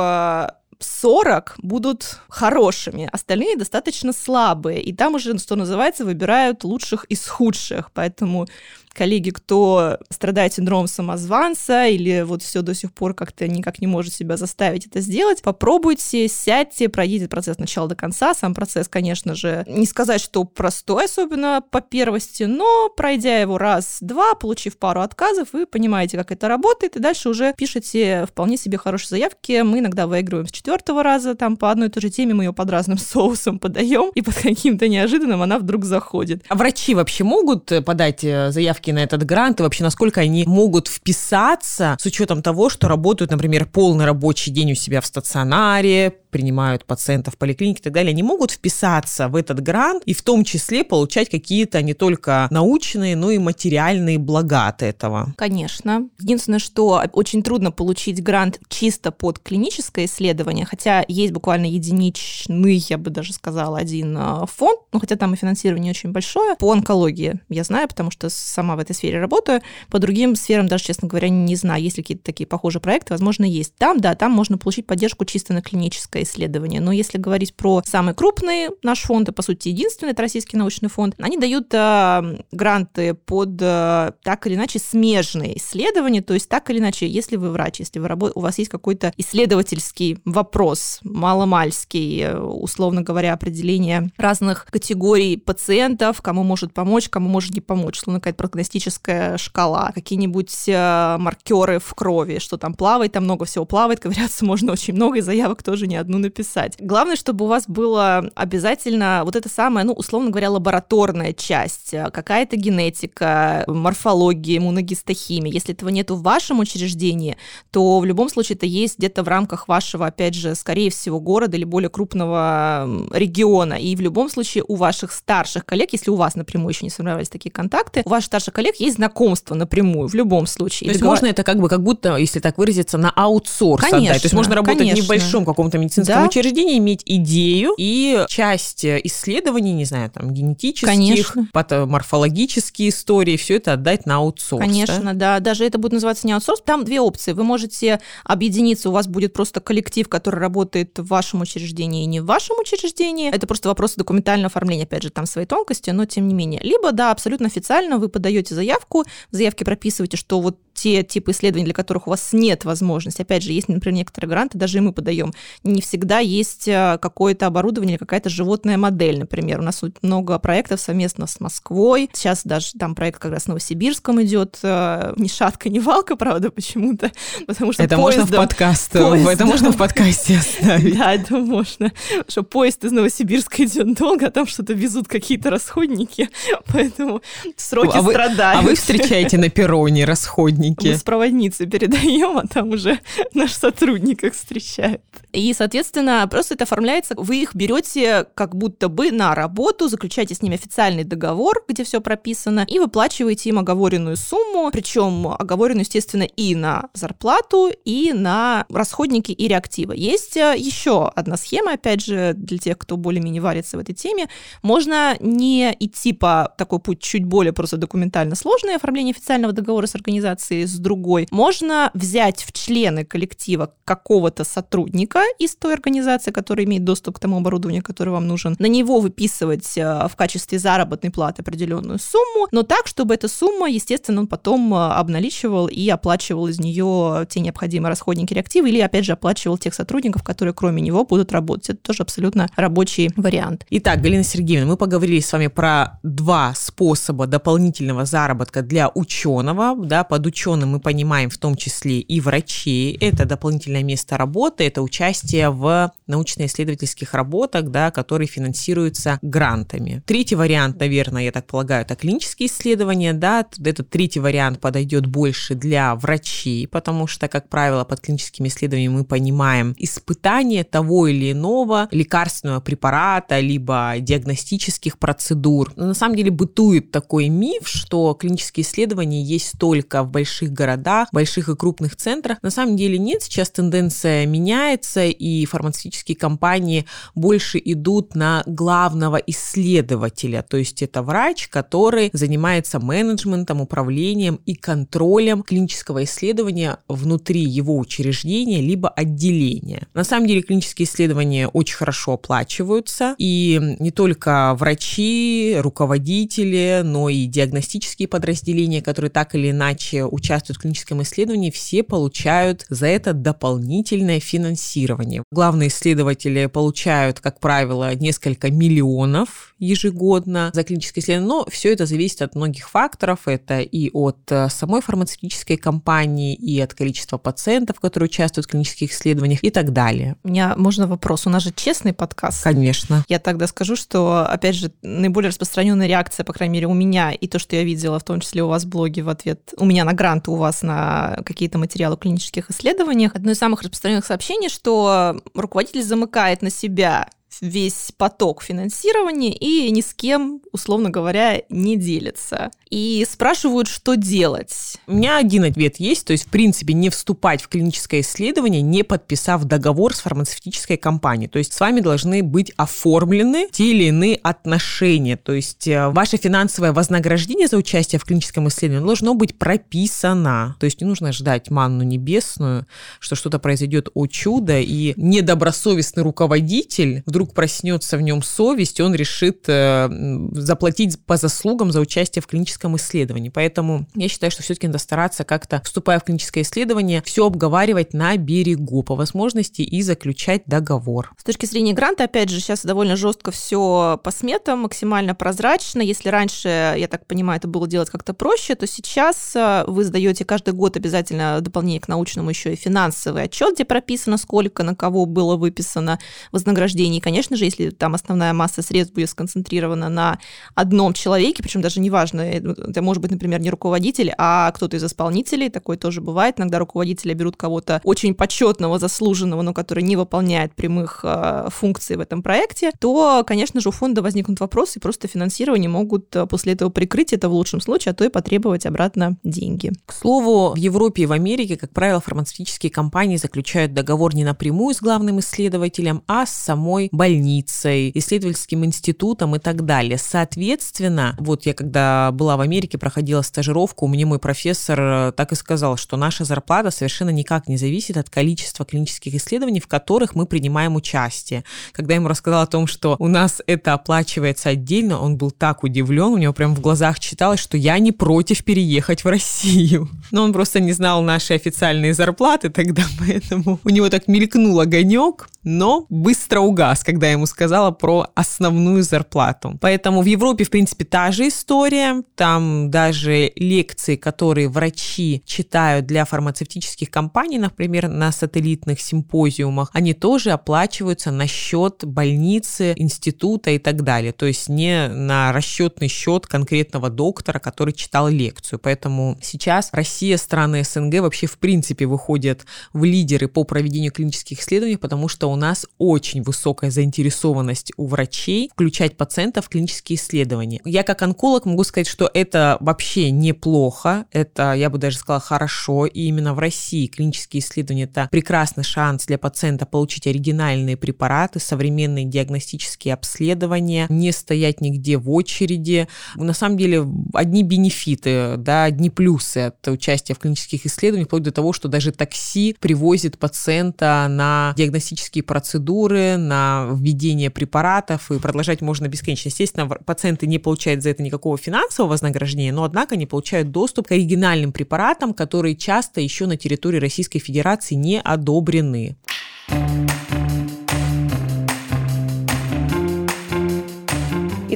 э, 0.81 1.61
будут 1.63 2.21
хорошими, 2.29 3.09
остальные 3.13 3.57
достаточно 3.57 4.13
слабые. 4.13 4.83
И 4.83 4.93
там 4.93 5.15
уже, 5.15 5.39
что 5.39 5.57
называется, 5.57 6.05
выбирают 6.05 6.65
лучших 6.65 7.05
из 7.05 7.27
худших. 7.27 7.91
Поэтому 7.93 8.47
коллеги, 8.95 9.31
кто 9.31 9.99
страдает 10.11 10.55
синдромом 10.55 10.87
самозванца 10.87 11.87
или 11.87 12.23
вот 12.23 12.43
все 12.43 12.63
до 12.63 12.75
сих 12.75 12.93
пор 12.93 13.15
как-то 13.15 13.47
никак 13.49 13.81
не 13.81 13.87
может 13.87 14.13
себя 14.13 14.37
заставить 14.37 14.87
это 14.87 15.01
сделать, 15.01 15.43
попробуйте, 15.43 16.29
сядьте, 16.29 16.89
пройдите 16.89 17.29
процесс 17.29 17.57
сначала 17.57 17.89
до 17.89 17.95
конца. 17.95 18.35
Сам 18.35 18.55
процесс, 18.55 18.89
конечно 18.89 19.35
же, 19.35 19.65
не 19.67 19.87
сказать, 19.87 20.21
что 20.21 20.45
простой, 20.45 21.07
особенно 21.07 21.63
по 21.71 21.81
первости, 21.81 22.45
но 22.45 22.89
пройдя 22.91 23.39
его 23.39 23.59
раз-два, 23.59 24.35
получив 24.35 24.79
пару 24.79 25.01
отказов, 25.01 25.49
вы 25.53 25.67
понимаете, 25.67 26.17
как 26.17 26.33
это 26.33 26.49
работает, 26.49 26.97
и 26.97 27.01
дальше 27.01 27.29
уже 27.29 27.55
пишете 27.57 28.27
вполне 28.27 28.57
себе 28.57 28.79
хорошие 28.79 29.11
заявки. 29.11 29.63
Мы 29.63 29.79
иногда 29.79 30.07
выигрываем 30.07 30.49
с 30.49 30.51
четвертого 30.51 31.03
раза, 31.03 31.35
там 31.35 31.57
по 31.57 31.71
одной 31.71 31.89
и 31.89 31.91
той 31.91 32.03
же 32.03 32.11
теме 32.11 32.35
мы 32.35 32.45
ее 32.45 32.53
под 32.53 32.71
разным 32.71 32.99
соусом 32.99 33.59
подаем, 33.59 34.11
и 34.15 34.23
под 34.23 34.35
каким-то 34.35 34.89
неожиданным 34.89 35.43
она 35.43 35.59
вдруг 35.59 35.85
заходит. 35.85 36.45
А 36.49 36.55
врачи 36.55 36.95
вообще 36.95 37.25
могут 37.25 37.73
подать 37.85 38.25
э, 38.25 38.51
заявки 38.81 38.91
на 38.91 39.03
этот 39.03 39.25
грант, 39.25 39.61
и 39.61 39.63
вообще 39.63 39.85
насколько 39.85 40.21
они 40.21 40.45
могут 40.47 40.89
вписаться 40.89 41.97
с 41.99 42.07
учетом 42.07 42.43
того, 42.43 42.71
что 42.71 42.89
работают, 42.89 43.31
например, 43.31 43.67
полный 43.67 44.05
рабочий 44.05 44.51
день 44.51 44.73
у 44.73 44.75
себя 44.75 45.01
в 45.01 45.07
стационаре, 45.07 46.20
принимают 46.31 46.85
пациентов 46.85 47.35
в 47.35 47.39
поликлинике 47.39 47.81
и 47.81 47.83
так 47.83 47.93
далее, 47.93 48.11
они 48.11 48.23
могут 48.23 48.53
вписаться 48.53 49.29
в 49.29 49.37
этот 49.37 49.61
грант 49.61 50.03
и 50.07 50.15
в 50.15 50.23
том 50.23 50.45
числе 50.45 50.85
получать 50.85 51.29
какие-то 51.29 51.83
не 51.83 51.95
только 51.95 52.49
научные, 52.51 53.17
но 53.17 53.31
и 53.31 53.39
материальные 53.39 54.19
блага 54.19 54.69
от 54.69 54.83
этого. 54.83 55.35
Конечно. 55.37 56.09
Единственное, 56.19 56.59
что 56.59 57.03
очень 57.13 57.43
трудно 57.43 57.73
получить 57.73 58.23
грант 58.23 58.61
чисто 58.69 59.11
под 59.11 59.39
клиническое 59.39 60.07
исследование, 60.07 60.65
хотя 60.65 61.05
есть 61.09 61.33
буквально 61.33 61.67
единичный, 61.67 62.77
я 62.89 62.99
бы 62.99 63.11
даже 63.11 63.33
сказала, 63.33 63.79
один 63.79 64.17
а, 64.17 64.47
фонд, 64.47 64.81
ну 64.93 65.01
хотя 65.01 65.17
там 65.17 65.35
и 65.35 65.37
финансирование 65.37 65.91
очень 65.91 66.13
большое, 66.13 66.57
по 66.57 66.73
онкологии. 66.73 67.41
Я 67.49 67.65
знаю, 67.65 67.89
потому 67.89 68.11
что 68.11 68.31
сама 68.31 68.77
в 68.77 68.79
этой 68.79 68.95
сфере 68.95 69.21
работаю. 69.21 69.63
По 69.91 69.99
другим 69.99 70.37
сферам 70.37 70.67
даже, 70.67 70.85
честно 70.85 71.09
говоря, 71.09 71.29
не 71.29 71.57
знаю, 71.57 71.83
есть 71.83 71.97
ли 71.97 72.03
какие-то 72.03 72.25
такие 72.25 72.47
похожие 72.47 72.81
проекты, 72.81 73.13
возможно, 73.15 73.45
есть. 73.45 73.75
Там, 73.77 74.01
да, 74.01 74.15
там 74.15 74.33
можно 74.33 74.59
получить 74.59 74.87
поддержку 74.87 75.25
чисто 75.25 75.53
на 75.53 75.63
клиническое 75.63 76.20
клиническое 76.21 76.23
исследование. 76.23 76.81
Но 76.81 76.93
если 76.93 77.19
говорить 77.19 77.55
про 77.55 77.83
самый 77.85 78.15
крупный 78.15 78.69
наш 78.83 79.03
фонд, 79.03 79.29
и, 79.29 79.33
по 79.33 79.43
сути, 79.43 79.69
единственный, 79.69 80.11
это 80.11 80.23
Российский 80.23 80.57
научный 80.57 80.89
фонд, 80.89 81.15
они 81.19 81.37
дают 81.37 81.73
э, 81.73 82.43
гранты 82.53 83.15
под 83.15 83.61
э, 83.61 84.13
так 84.23 84.47
или 84.47 84.55
иначе 84.55 84.79
смежные 84.79 85.59
исследования, 85.59 86.23
то 86.23 86.35
есть 86.35 86.49
так 86.49 86.71
или 86.71 86.79
иначе, 86.79 87.07
если 87.07 87.37
вы 87.37 87.51
врач, 87.51 87.81
если 87.81 87.99
вы 87.99 88.09
работ... 88.09 88.33
у 88.35 88.41
вас 88.41 88.59
есть 88.59 88.71
какой-то 88.71 89.13
исследовательский 89.17 90.19
вопрос, 90.25 91.01
маломальский, 91.03 92.23
э, 92.23 92.39
условно 92.39 93.03
говоря, 93.03 93.33
определение 93.33 94.11
разных 94.17 94.67
категорий 94.71 95.37
пациентов, 95.37 96.21
кому 96.23 96.43
может 96.43 96.73
помочь, 96.73 97.09
кому 97.09 97.29
может 97.29 97.55
не 97.55 97.61
помочь, 97.61 97.99
условно 97.99 98.21
какая-то 98.21 98.39
прогностическая 98.39 99.37
шкала, 99.39 99.93
какие-нибудь 99.95 100.69
э, 100.69 101.17
маркеры 101.19 101.79
в 101.79 101.95
крови, 101.95 102.39
что 102.39 102.57
там 102.57 102.75
плавает, 102.75 103.13
там 103.13 103.25
много 103.25 103.45
всего 103.45 103.65
плавает, 103.65 104.01
ковыряться 104.11 104.45
можно 104.45 104.73
очень 104.73 104.95
много, 104.95 105.19
и 105.19 105.23
заявок 105.23 105.63
тоже 105.63 105.87
не 105.87 105.97
одно 105.97 106.10
одну 106.11 106.19
написать. 106.19 106.75
Главное, 106.79 107.17
чтобы 107.17 107.45
у 107.45 107.49
вас 107.49 107.65
было 107.69 108.31
обязательно 108.35 109.23
вот 109.25 109.37
это 109.37 109.49
самое, 109.49 109.87
ну, 109.87 109.93
условно 109.93 110.31
говоря, 110.31 110.51
лабораторная 110.51 111.33
часть, 111.33 111.95
э, 111.95 112.11
какая-то 112.11 112.57
генетика, 112.57 113.65
морфология, 113.67 114.59
иммуногистохимия. 114.59 115.53
Если 115.53 115.73
этого 115.73 115.89
нет 115.89 116.11
в 116.11 116.21
вашем 116.23 116.59
учреждении, 116.59 117.37
то 117.71 118.01
в 118.01 118.05
любом 118.05 118.29
случае 118.29 118.57
это 118.57 118.67
есть 118.67 118.99
где-то 118.99 119.23
в 119.23 119.29
рамках 119.29 119.69
вашего, 119.69 120.07
опять 120.07 120.35
же, 120.35 120.55
скорее 120.55 120.91
всего, 120.91 121.21
города 121.21 121.57
или 121.57 121.65
более 121.65 121.89
крупного 121.89 122.89
региона. 123.13 123.75
И 123.75 123.95
в 123.95 124.01
любом 124.01 124.29
случае 124.29 124.65
у 124.67 124.75
ваших 124.75 125.13
старших 125.13 125.65
коллег, 125.65 125.91
если 125.93 126.11
у 126.11 126.17
вас 126.17 126.35
напрямую 126.35 126.71
еще 126.71 126.85
не 126.85 126.91
сформировались 126.91 127.29
такие 127.29 127.53
контакты, 127.53 128.03
у 128.05 128.11
ваших 128.11 128.27
старших 128.27 128.55
коллег 128.55 128.77
есть 128.77 128.97
знакомство 128.97 129.55
напрямую 129.55 130.09
в 130.09 130.15
любом 130.15 130.47
случае. 130.47 130.89
То 130.89 130.91
есть 130.91 131.01
договор... 131.01 131.19
можно 131.19 131.27
это 131.27 131.45
как 131.45 131.61
бы, 131.61 131.69
как 131.69 131.83
будто, 131.83 132.17
если 132.17 132.41
так 132.41 132.59
выразиться, 132.59 132.99
на 132.99 133.11
аутсорс 133.11 133.83
конечно, 133.83 134.11
отдать. 134.11 134.23
То 134.23 134.27
есть 134.27 134.35
можно 134.35 134.55
работать 134.55 134.79
конечно. 134.79 134.97
не 134.97 135.03
в 135.03 135.09
большом 135.09 135.45
каком-то 135.45 135.79
медицинском 135.79 136.00
медицинском 136.01 136.23
да. 136.23 136.29
учреждении 136.29 136.79
иметь 136.79 137.03
идею 137.05 137.75
и 137.79 138.25
часть 138.29 138.85
исследований, 138.85 139.73
не 139.73 139.85
знаю, 139.85 140.11
там, 140.11 140.33
генетических, 140.33 140.89
Конечно. 140.89 141.49
патоморфологические 141.53 142.91
истории, 142.91 143.37
все 143.37 143.57
это 143.57 143.75
отдать 143.75 144.07
на 144.07 144.17
аутсорс. 144.17 144.61
Конечно, 144.61 145.15
да? 145.15 145.39
да. 145.39 145.41
Даже 145.41 145.65
это 145.65 145.79
будет 145.79 145.93
называться 145.93 146.27
не 146.27 146.33
аутсорс. 146.33 146.63
Там 146.65 146.85
две 146.85 147.01
опции. 147.01 147.33
Вы 147.33 147.45
можете 147.45 148.01
объединиться, 148.25 148.89
у 148.89 148.93
вас 148.93 149.07
будет 149.07 149.33
просто 149.33 149.61
коллектив, 149.61 150.09
который 150.09 150.41
работает 150.41 150.99
в 150.99 151.07
вашем 151.07 151.43
учреждении 151.43 152.05
и 152.05 152.07
не 152.07 152.21
в 152.21 152.27
вашем 152.27 152.57
учреждении. 152.59 153.31
Это 153.31 153.47
просто 153.47 153.69
вопрос 153.69 153.95
документального 153.95 154.47
оформления, 154.47 154.85
опять 154.85 155.03
же, 155.03 155.11
там 155.11 155.27
свои 155.27 155.47
тонкости, 155.47 155.91
но 155.91 156.05
тем 156.05 156.29
не 156.29 156.35
менее. 156.35 156.61
Либо, 156.63 156.93
да, 156.93 157.11
абсолютно 157.11 157.47
официально 157.47 157.99
вы 157.99 158.09
подаете 158.09 158.55
заявку, 158.55 159.05
в 159.31 159.37
заявке 159.37 159.65
прописываете, 159.65 160.17
что 160.17 160.41
вот 160.41 160.59
те 160.81 161.03
типы 161.03 161.33
исследований, 161.33 161.67
для 161.67 161.75
которых 161.75 162.07
у 162.07 162.11
вас 162.11 162.31
нет 162.33 162.65
возможности. 162.65 163.21
Опять 163.21 163.43
же, 163.43 163.53
есть, 163.53 163.69
например, 163.69 163.99
некоторые 163.99 164.31
гранты, 164.31 164.57
даже 164.57 164.79
и 164.79 164.81
мы 164.81 164.95
подаем. 164.95 165.35
Не 165.63 165.83
всегда 165.83 166.21
есть 166.21 166.67
э, 166.69 166.99
какое-то 167.03 167.47
оборудование 167.47 167.99
какая-то 167.99 168.31
животная 168.31 168.79
модель, 168.79 169.19
например. 169.19 169.61
У 169.61 169.63
нас 169.63 169.83
много 170.01 170.39
проектов 170.39 170.81
совместно 170.81 171.27
с 171.27 171.39
Москвой. 171.39 172.09
Сейчас 172.15 172.45
даже 172.45 172.73
там 172.79 172.95
проект 172.95 173.19
как 173.19 173.33
раз 173.33 173.43
в 173.43 173.49
Новосибирском 173.49 174.23
идет. 174.23 174.59
Э, 174.63 175.13
ни 175.17 175.29
шатка, 175.29 175.69
ни 175.69 175.81
валка, 175.81 176.17
правда, 176.17 176.51
почему-то. 176.51 177.13
Потому 177.47 177.75
что 177.75 177.83
это 177.83 177.97
поездом, 177.97 178.23
можно 178.23 178.25
в 178.25 178.37
подкаст, 178.37 178.93
поездом, 178.93 179.29
это 179.29 179.45
можно 179.45 179.73
в 179.73 179.77
подкасте 179.77 180.39
оставить. 180.39 180.91
Да, 181.01 181.15
это 181.15 181.37
можно. 181.39 181.93
Что 182.29 182.43
поезд 182.43 182.85
из 182.85 182.93
Новосибирска 182.93 183.65
идет 183.65 183.95
долго, 183.95 184.27
а 184.27 184.31
там 184.31 184.47
что-то 184.47 184.73
везут 184.73 185.09
какие-то 185.09 185.51
расходники, 185.51 186.31
поэтому 186.73 187.21
сроки 187.57 187.97
а 187.97 188.03
страдают. 188.03 188.61
а 188.61 188.63
вы 188.63 188.75
встречаете 188.75 189.37
на 189.37 189.51
перроне 189.51 190.05
расходники? 190.05 190.70
Сотрудники. 190.71 190.93
Мы 190.93 190.99
с 190.99 191.03
проводницей 191.03 191.67
передаем, 191.67 192.39
а 192.39 192.47
там 192.47 192.71
уже 192.71 193.01
наш 193.35 193.53
сотрудник 193.53 194.25
их 194.25 194.35
встречает. 194.35 195.03
И, 195.33 195.53
соответственно, 195.55 196.27
просто 196.31 196.55
это 196.55 196.65
оформляется, 196.65 197.15
вы 197.17 197.43
их 197.43 197.55
берете 197.55 198.27
как 198.35 198.57
будто 198.57 198.89
бы 198.89 199.13
на 199.13 199.35
работу, 199.35 199.89
заключаете 199.89 200.35
с 200.35 200.43
ними 200.43 200.55
официальный 200.55 201.05
договор, 201.05 201.65
где 201.69 201.85
все 201.85 202.01
прописано, 202.01 202.67
и 202.69 202.79
выплачиваете 202.79 203.51
им 203.51 203.59
оговоренную 203.59 204.17
сумму, 204.17 204.71
причем 204.73 205.29
оговоренную, 205.29 205.83
естественно, 205.83 206.25
и 206.25 206.55
на 206.55 206.89
зарплату, 206.95 207.71
и 207.85 208.13
на 208.13 208.67
расходники 208.71 209.33
и 209.33 209.49
реактивы. 209.49 209.95
Есть 209.97 210.37
э, 210.37 210.55
еще 210.57 211.09
одна 211.09 211.37
схема, 211.37 211.75
опять 211.75 212.05
же, 212.05 212.33
для 212.35 212.59
тех, 212.59 212.79
кто 212.79 212.97
более-менее 212.97 213.43
варится 213.43 213.77
в 213.77 213.81
этой 213.81 213.95
теме. 213.95 214.29
Можно 214.63 215.17
не 215.21 215.75
идти 215.79 216.13
по 216.13 216.53
такой 216.59 216.81
путь 216.81 217.01
чуть 217.01 217.25
более 217.25 217.53
просто 217.53 217.77
документально 217.77 218.35
сложный, 218.35 218.77
оформление 218.77 219.13
официального 219.13 219.53
договора 219.53 219.87
с 219.87 219.95
организацией, 219.95 220.60
с 220.67 220.79
другой. 220.79 221.27
Можно 221.31 221.91
взять 221.95 222.43
в 222.43 222.53
члены 222.53 223.05
коллектива 223.05 223.73
какого-то 223.85 224.45
сотрудника 224.45 225.23
из 225.39 225.57
той 225.57 225.75
организации, 225.75 226.31
который 226.31 226.65
имеет 226.65 226.85
доступ 226.85 227.17
к 227.17 227.19
тому 227.21 227.39
оборудованию, 227.39 227.83
которое 227.83 228.13
вам 228.13 228.27
нужен, 228.27 228.57
на 228.59 228.67
него 228.67 229.01
выписывать 229.01 229.77
э, 229.77 230.09
в 230.09 230.17
качестве 230.17 230.59
заработной 230.59 231.11
платы 231.11 231.43
определенную 231.43 231.99
сумму, 231.99 232.49
но 232.53 232.63
так, 232.63 232.87
чтобы 232.87 233.15
эта 233.15 233.29
сумма, 233.29 233.69
естественно, 233.69 234.21
он 234.21 234.27
потом 234.27 234.73
э, 234.75 234.77
обналичивал 234.77 235.67
и 235.67 235.89
оплачивал 235.89 236.49
из 236.49 236.61
нее 236.61 237.27
те 237.29 237.41
необходимые 237.41 237.91
расходники 237.91 238.35
реактивы 238.35 238.69
или, 238.69 238.81
опять 238.81 239.05
же, 239.05 239.13
оплачивал 239.13 239.59
тех 239.59 239.75
сотрудников, 239.75 240.23
которые 240.23 240.55
кроме 240.55 240.83
него 240.83 241.05
будут 241.05 241.33
работать. 241.33 241.71
Это 241.71 241.79
тоже 241.79 242.03
абсолютно 242.03 242.49
рабочий 242.57 243.11
вариант. 243.17 243.67
Итак, 243.71 244.01
Галина 244.01 244.25
Сергеевна, 244.25 244.67
мы 244.67 244.77
поговорили 244.77 245.21
с 245.21 245.33
вами 245.33 245.49
про 245.49 245.99
два 246.03 246.53
способа 246.55 247.27
дополнительного 247.27 248.05
заработка 248.05 248.63
для 248.63 248.91
ученого, 248.95 249.75
да, 249.77 250.05
под 250.05 250.27
ученым 250.27 250.50
ученым 250.51 250.71
мы 250.71 250.81
понимаем 250.81 251.31
в 251.31 251.39
том 251.39 251.55
числе 251.55 252.01
и 252.01 252.21
врачей. 252.21 252.97
Это 253.01 253.25
дополнительное 253.25 253.83
место 253.83 254.17
работы, 254.17 254.65
это 254.65 254.83
участие 254.83 255.51
в 255.51 255.93
научно-исследовательских 256.07 257.15
работах, 257.15 257.71
да, 257.71 257.91
которые 257.91 258.27
финансируются 258.27 259.19
грантами. 259.23 260.03
Третий 260.07 260.37
вариант, 260.37 260.81
наверное, 260.81 261.25
я 261.25 261.33
так 261.33 261.47
полагаю, 261.47 261.83
это 261.83 261.95
клинические 261.97 262.49
исследования. 262.49 263.13
Да, 263.13 263.47
этот 263.65 263.91
третий 263.91 264.21
вариант 264.21 264.61
подойдет 264.61 265.07
больше 265.07 265.55
для 265.55 265.95
врачей, 265.95 266.67
потому 266.67 267.07
что, 267.07 267.29
как 267.29 267.49
правило, 267.49 267.85
под 267.85 268.01
клиническими 268.01 268.49
исследованиями 268.49 268.99
мы 268.99 269.05
понимаем 269.05 269.75
испытание 269.79 270.65
того 270.65 271.09
или 271.09 271.33
иного 271.33 271.89
лекарственного 271.91 272.61
препарата, 272.61 273.41
либо 273.41 273.95
диагностических 273.99 274.99
процедур. 274.99 275.73
Но 275.77 275.87
на 275.87 275.95
самом 275.95 276.17
деле 276.17 276.31
бытует 276.31 276.91
такой 276.91 277.29
миф, 277.29 277.69
что 277.69 278.15
клинические 278.15 278.65
исследования 278.65 279.23
есть 279.23 279.59
только 279.59 280.03
в 280.03 280.11
больших 280.11 280.40
больших 280.41 280.53
городах, 280.53 281.09
больших 281.13 281.49
и 281.49 281.57
крупных 281.57 281.97
центрах. 281.97 282.39
На 282.43 282.51
самом 282.51 282.77
деле 282.77 282.99
нет, 282.99 283.23
сейчас 283.23 283.51
тенденция 283.51 284.27
меняется, 284.27 285.05
и 285.05 285.45
фармацевтические 285.45 286.17
компании 286.17 286.87
больше 287.15 287.61
идут 287.63 288.15
на 288.15 288.43
главного 288.47 289.17
исследователя, 289.17 290.43
то 290.43 290.57
есть 290.57 290.83
это 290.83 291.03
врач, 291.03 291.49
который 291.49 292.11
занимается 292.13 292.81
менеджментом, 292.81 293.61
управлением 293.61 294.41
и 294.47 294.55
контролем 294.55 295.43
клинического 295.43 296.05
исследования 296.05 296.79
внутри 296.89 297.43
его 297.43 297.79
учреждения 297.79 298.61
либо 298.61 298.89
отделения. 298.89 299.87
На 299.95 300.05
самом 300.05 300.27
деле 300.27 300.43
клинические 300.43 300.87
исследования 300.87 301.49
очень 301.49 301.77
хорошо 301.77 302.13
оплачиваются, 302.13 303.15
и 303.19 303.77
не 303.79 303.91
только 303.91 304.55
врачи, 304.55 305.57
руководители, 305.59 306.83
но 306.85 307.09
и 307.09 307.27
диагностические 307.27 308.09
подразделения, 308.09 308.83
которые 308.83 309.11
так 309.11 309.35
или 309.35 309.51
иначе 309.51 310.05
участвуют 310.05 310.30
в 310.39 310.59
клиническом 310.59 311.03
исследовании, 311.03 311.51
все 311.51 311.83
получают 311.83 312.67
за 312.69 312.87
это 312.87 313.13
дополнительное 313.13 314.21
финансирование. 314.21 315.23
Главные 315.31 315.69
исследователи 315.69 316.47
получают, 316.47 317.21
как 317.21 317.41
правило, 317.41 317.95
несколько 317.95 318.51
миллионов 318.51 319.55
ежегодно 319.59 320.51
за 320.55 320.65
клиническое 320.65 321.03
исследование, 321.03 321.29
но 321.29 321.47
все 321.51 321.73
это 321.73 321.87
зависит 321.87 322.23
от 322.23 322.35
многих 322.35 322.69
факторов. 322.71 323.21
Это 323.27 323.61
и 323.61 323.91
от 323.91 324.19
э, 324.31 324.49
самой 324.49 324.81
фармацевтической 324.81 325.57
компании, 325.57 326.35
и 326.35 326.59
от 326.61 326.75
количества 326.75 327.19
пациентов, 327.19 327.81
которые 327.81 328.09
участвуют 328.09 328.47
в 328.47 328.51
клинических 328.51 328.93
исследованиях 328.93 329.41
и 329.43 329.51
так 329.51 329.73
далее. 329.73 330.17
У 330.25 330.29
меня 330.29 330.55
можно 330.57 330.87
вопрос. 330.87 331.27
У 331.27 331.31
нас 331.31 331.43
же 331.43 331.53
честный 331.55 331.93
подкаст. 331.93 332.43
Конечно. 332.43 333.05
Я 333.09 333.19
тогда 333.19 333.47
скажу, 333.47 333.77
что, 333.77 334.27
опять 334.27 334.55
же, 334.55 334.73
наиболее 334.83 335.29
распространенная 335.29 335.87
реакция, 335.87 336.25
по 336.25 336.33
крайней 336.33 336.55
мере, 336.55 336.67
у 336.67 336.75
меня, 336.75 337.13
и 337.13 337.29
то, 337.29 337.39
что 337.39 337.57
я 337.57 337.65
видела, 337.65 337.99
в 337.99 338.05
том 338.05 338.21
числе 338.21 338.43
у 338.43 338.49
вас 338.49 338.65
в 338.65 338.69
блоге 338.69 339.03
в 339.03 339.09
ответ, 339.09 339.53
у 339.57 339.65
меня 339.65 339.85
на 339.85 339.93
гранты, 340.21 340.31
у 340.31 340.37
вас 340.37 340.63
на 340.63 341.19
какие-то 341.25 341.59
материалы 341.59 341.97
в 341.97 342.01
клинических 342.01 342.51
исследованиях, 342.51 343.15
одно 343.15 343.33
из 343.33 343.39
самых 343.39 343.63
распространенных 343.63 344.07
сообщений, 344.07 344.49
что 344.49 345.21
руководитель 345.35 345.83
замыкает 345.83 346.43
на 346.43 346.51
себя 346.51 347.09
весь 347.41 347.93
поток 347.97 348.43
финансирования 348.43 349.33
и 349.33 349.71
ни 349.71 349.81
с 349.81 349.95
кем, 349.95 350.41
условно 350.53 350.91
говоря, 350.91 351.43
не 351.49 351.77
делится. 351.77 352.51
И 352.71 353.05
спрашивают, 353.11 353.67
что 353.67 353.95
делать. 353.97 354.79
У 354.87 354.95
меня 354.95 355.17
один 355.17 355.45
ответ 355.45 355.81
есть, 355.81 356.07
то 356.07 356.13
есть, 356.13 356.27
в 356.27 356.31
принципе, 356.31 356.73
не 356.75 356.89
вступать 356.89 357.43
в 357.43 357.49
клиническое 357.49 358.01
исследование, 358.01 358.63
не 358.63 358.85
подписав 358.85 359.45
договор 359.45 359.95
с 359.95 360.01
фармацевтической 360.01 360.77
компанией. 360.77 361.29
То 361.29 361.39
есть, 361.39 361.53
с 361.53 361.61
вами 361.61 361.81
должны 361.81 362.23
быть 362.23 362.53
оформлены 362.57 363.49
те 363.51 363.71
или 363.71 363.85
иные 363.85 364.17
отношения. 364.17 365.17
То 365.17 365.33
есть, 365.33 365.67
э, 365.67 365.89
ваше 365.89 366.17
финансовое 366.17 366.73
вознаграждение 366.73 367.49
за 367.49 367.57
участие 367.57 367.99
в 367.99 368.05
клиническом 368.05 368.49
исследовании 368.49 368.87
должно 368.87 369.15
быть 369.15 369.37
прописано. 369.37 370.57
То 370.61 370.65
есть, 370.65 370.81
не 370.81 370.87
нужно 370.87 371.13
ждать 371.13 371.51
манну 371.51 371.83
небесную, 371.83 372.67
что 373.01 373.17
что-то 373.17 373.39
произойдет 373.39 373.89
о 373.95 374.07
чудо, 374.07 374.61
и 374.61 374.95
недобросовестный 374.97 376.03
руководитель 376.03 377.03
вдруг 377.07 377.30
вдруг 377.31 377.35
проснется 377.35 377.97
в 377.97 378.01
нем 378.01 378.23
совесть, 378.23 378.81
он 378.81 378.95
решит 378.95 379.45
э, 379.47 379.89
заплатить 380.33 381.05
по 381.07 381.17
заслугам 381.17 381.73
за 381.73 381.81
участие 381.81 382.23
в 382.23 382.27
клиническом 382.27 382.77
исследовании. 382.77 383.31
Поэтому 383.31 383.87
я 383.95 384.09
считаю, 384.09 384.31
что 384.31 384.43
все-таки 384.43 384.67
надо 384.67 384.79
стараться 384.79 385.25
как-то, 385.25 385.63
вступая 385.65 385.99
в 385.99 386.05
клиническое 386.05 386.45
исследование, 386.45 387.03
все 387.05 387.27
обговаривать 387.27 387.95
на 387.95 388.17
берегу 388.17 388.83
по 388.83 388.95
возможности 388.95 389.63
и 389.63 389.83
заключать 389.83 390.43
договор. 390.47 391.13
С 391.17 391.25
точки 391.25 391.47
зрения 391.47 391.73
гранта, 391.73 392.05
опять 392.05 392.31
же, 392.31 392.41
сейчас 392.41 392.65
довольно 392.65 392.97
жестко 392.97 393.31
все 393.31 394.01
по 394.03 394.11
сметам, 394.11 394.61
максимально 394.61 395.15
прозрачно. 395.15 395.83
Если 395.83 396.09
раньше, 396.09 396.49
я 396.77 396.89
так 396.89 397.07
понимаю, 397.07 397.39
это 397.39 397.49
было 397.49 397.67
делать 397.67 397.91
как-то 397.91 398.15
проще, 398.15 398.55
то 398.55 398.67
сейчас 398.67 399.35
э, 399.37 399.65
вы 399.67 399.85
сдаете 399.85 400.25
каждый 400.25 400.55
год 400.55 400.77
обязательно 400.77 401.41
дополнение 401.41 401.81
к 401.81 401.89
научному 401.89 402.31
еще 402.31 402.53
и 402.53 402.57
финансовый 402.57 403.25
отчет, 403.25 403.55
где 403.55 403.65
прописано, 403.65 404.19
сколько 404.19 404.63
на 404.63 404.75
кого 404.75 405.07
было 405.07 405.37
выписано 405.37 405.99
вознаграждений 406.33 407.01
конечно 407.01 407.20
же, 407.23 407.45
если 407.45 407.71
там 407.71 407.95
основная 407.95 408.33
масса 408.33 408.63
средств 408.63 408.95
будет 408.95 409.11
сконцентрирована 409.11 409.89
на 409.89 410.19
одном 410.55 410.93
человеке, 410.93 411.43
причем 411.43 411.61
даже 411.61 411.81
неважно, 411.81 412.23
э, 412.23 412.37
это 412.37 412.83
может 412.83 413.03
быть, 413.03 413.11
например, 413.11 413.41
не 413.41 413.51
руководитель, 413.51 414.13
а 414.19 414.51
кто-то 414.53 414.77
из 414.77 414.85
исполнителей, 414.85 415.51
такое 415.51 415.77
тоже 415.77 416.01
бывает. 416.01 416.39
Иногда 416.39 416.59
руководители 416.59 417.15
берут 417.15 417.37
кого-то 417.37 417.81
очень 417.85 418.15
почетного, 418.15 418.79
заслуженного, 418.79 419.43
но 419.43 419.55
который 419.55 419.83
не 419.83 419.97
выполняет 419.97 420.55
прямых 420.55 421.01
э, 421.03 421.49
функций 421.51 421.97
в 421.97 422.01
этом 422.01 422.23
проекте, 422.23 422.71
то, 422.79 423.25
конечно 423.27 423.61
же, 423.61 423.69
у 423.69 423.73
фонда 423.73 424.03
возникнут 424.03 424.41
вопросы, 424.41 424.79
и 424.79 424.83
просто 424.83 425.09
финансирование 425.09 425.69
могут 425.69 426.15
э, 426.17 426.27
после 426.27 426.53
этого 426.55 426.71
прикрыть 426.71 427.13
это 427.13 427.29
в 427.29 427.33
лучшем 427.33 427.61
случае, 427.61 427.93
а 427.93 427.95
то 427.95 428.05
и 428.05 428.09
потребовать 428.09 428.67
обратно 428.67 429.17
деньги. 429.25 429.73
К 429.87 429.93
слову, 429.93 430.53
в 430.53 430.57
Европе 430.57 431.03
и 431.03 431.07
в 431.07 431.13
Америке, 431.13 431.57
как 431.57 431.73
правило, 431.73 432.01
фармацевтические 432.01 432.71
компании 432.71 433.17
заключают 433.17 433.75
договор 433.75 434.15
не 434.15 434.25
напрямую 434.25 434.75
с 434.75 434.81
главным 434.81 435.21
исследователем, 435.21 436.03
а 436.07 436.27
с 436.27 436.31
самой 436.31 436.89
больницей, 437.01 437.91
исследовательским 437.95 438.63
институтом 438.63 439.35
и 439.35 439.39
так 439.39 439.65
далее. 439.65 439.97
Соответственно, 439.97 441.17
вот 441.19 441.47
я 441.47 441.55
когда 441.55 442.11
была 442.13 442.37
в 442.37 442.43
Америке, 442.43 442.77
проходила 442.77 443.23
стажировку, 443.23 443.87
мне 443.87 444.05
мой 444.05 444.19
профессор 444.19 444.81
э, 444.81 445.13
так 445.17 445.33
и 445.33 445.35
сказал, 445.35 445.79
что 445.79 445.97
наша 445.97 446.25
зарплата 446.25 446.71
совершенно 446.71 447.09
никак 447.09 447.49
не 447.49 447.57
зависит 447.57 447.97
от 447.97 448.11
количества 448.11 448.67
клинических 448.67 449.15
исследований, 449.15 449.61
в 449.61 449.67
которых 449.67 450.15
мы 450.15 450.27
принимаем 450.27 450.77
участие. 450.77 451.43
Когда 451.73 451.95
я 451.95 452.01
ему 452.01 452.09
рассказала 452.09 452.43
о 452.43 452.47
том, 452.47 452.67
что 452.67 452.97
у 452.99 453.09
нас 453.09 453.41
это 453.47 453.73
оплачивается 453.73 454.51
отдельно, 454.51 455.01
он 455.01 455.17
был 455.17 455.31
так 455.31 455.65
удивлен, 455.65 456.13
у 456.13 456.19
него 456.19 456.35
прям 456.35 456.55
в 456.55 456.61
глазах 456.61 457.01
читалось, 457.01 457.41
что 457.41 457.57
я 457.57 457.79
не 457.79 457.93
против 457.93 458.45
переехать 458.45 459.05
в 459.05 459.09
Россию. 459.09 459.89
Но 460.11 460.23
он 460.23 460.35
просто 460.35 460.61
не 460.61 460.73
знал 460.73 461.03
наши 461.03 461.33
официальные 461.33 461.95
зарплаты 461.95 462.51
тогда, 462.51 462.83
поэтому 462.99 463.59
у 463.65 463.71
него 463.71 463.89
так 463.89 464.07
мелькнул 464.07 464.61
огонек, 464.61 465.31
но 465.43 465.87
быстро 465.89 466.41
угас, 466.41 466.85
когда 466.91 467.09
ему 467.09 467.27
сказала 467.27 467.71
про 467.71 468.09
основную 468.17 468.83
зарплату. 468.83 469.57
Поэтому 469.61 470.03
в 470.03 470.07
Европе, 470.07 470.43
в 470.43 470.51
принципе, 470.51 470.85
та 470.85 471.13
же 471.13 471.29
история. 471.29 472.03
Там 472.17 472.69
даже 472.69 473.31
лекции, 473.37 473.95
которые 473.95 474.49
врачи 474.49 475.23
читают 475.25 475.87
для 475.87 476.05
фармацевтических 476.05 476.91
компаний, 476.91 477.39
например, 477.39 477.89
на 477.89 478.11
сателлитных 478.11 478.81
симпозиумах, 478.81 479.71
они 479.73 479.95
тоже 479.95 480.33
оплачиваются 480.33 481.13
на 481.13 481.29
счет 481.29 481.85
больницы, 481.85 482.75
института 482.77 483.53
и 483.53 483.59
так 483.59 483.83
далее. 483.83 484.13
То 484.13 484.27
есть 484.27 484.49
не 484.49 484.89
на 484.89 485.33
расчетный 485.33 485.87
счет 485.87 486.27
конкретного 486.27 486.91
доктора, 486.91 487.39
который 487.39 487.73
читал 487.73 488.09
лекцию. 488.09 488.59
Поэтому 488.59 489.17
сейчас 489.23 489.71
Россия, 489.73 490.17
страны 490.17 490.65
СНГ 490.65 491.01
вообще 491.03 491.29
в 491.29 491.39
принципе 491.39 491.87
выходят 491.87 492.45
в 492.73 492.83
лидеры 492.83 493.29
по 493.29 493.45
проведению 493.45 493.93
клинических 493.93 494.41
исследований, 494.41 494.77
потому 494.77 495.07
что 495.07 495.31
у 495.31 495.37
нас 495.37 495.67
очень 495.79 496.23
высокая 496.23 496.71
заинтересованность 496.81 497.73
у 497.77 497.87
врачей 497.87 498.51
включать 498.53 498.97
пациентов 498.97 499.47
в 499.47 499.49
клинические 499.51 499.97
исследования. 499.99 500.61
Я 500.65 500.83
как 500.83 501.03
онколог 501.03 501.45
могу 501.45 501.63
сказать, 501.65 501.87
что 501.87 502.11
это 502.13 502.57
вообще 502.61 503.11
неплохо, 503.11 504.07
это, 504.13 504.55
я 504.55 504.71
бы 504.71 504.79
даже 504.79 504.97
сказала, 504.97 505.21
хорошо, 505.21 505.85
и 505.85 506.01
именно 506.03 506.33
в 506.33 506.39
России 506.39 506.87
клинические 506.87 507.43
исследования– 507.43 507.83
это 507.85 508.09
прекрасный 508.11 508.65
шанс 508.65 509.05
для 509.05 509.19
пациента 509.19 509.67
получить 509.67 510.07
оригинальные 510.07 510.79
препараты, 510.79 511.39
современные 511.39 512.07
диагностические 512.07 512.95
обследования, 512.95 513.87
не 513.91 514.11
стоять 514.13 514.63
нигде 514.63 514.97
в 514.97 515.11
очереди. 515.11 515.87
На 516.15 516.33
самом 516.33 516.57
деле, 516.57 516.87
одни 517.13 517.43
бенефиты, 517.43 518.37
да, 518.39 518.65
одни 518.65 518.89
плюсы 518.89 519.39
от 519.39 519.69
участия 519.69 520.15
в 520.15 520.19
клинических 520.19 520.65
исследованиях, 520.65 521.09
вплоть 521.09 521.25
до 521.25 521.33
того, 521.33 521.53
что 521.53 521.69
даже 521.69 521.93
такси 521.93 522.57
привозит 522.59 523.19
пациента 523.19 524.07
на 524.09 524.55
диагностические 524.57 525.25
процедуры, 525.25 526.17
на 526.17 526.70
введение 526.75 527.31
препаратов, 527.31 528.11
и 528.11 528.19
продолжать 528.19 528.61
можно 528.61 528.89
бесконечно. 528.89 529.29
Естественно, 529.29 529.67
пациенты 529.67 530.27
не 530.27 530.39
получают 530.39 530.83
за 530.83 530.91
это 530.91 531.03
никакого 531.03 531.37
финансового 531.39 531.91
вознаграждения, 531.93 532.53
но, 532.53 532.65
однако, 532.65 532.95
они 532.95 533.07
получают 533.07 533.51
доступ 533.51 533.89
к 533.89 533.93
оригинальным 533.93 534.53
препаратам, 534.53 535.15
которые 535.15 535.57
часто 535.57 536.01
еще 536.01 536.27
на 536.27 536.37
территории 536.37 536.79
Российской 536.79 537.19
Федерации 537.19 537.75
не 537.75 538.01
одобрены. 538.01 538.97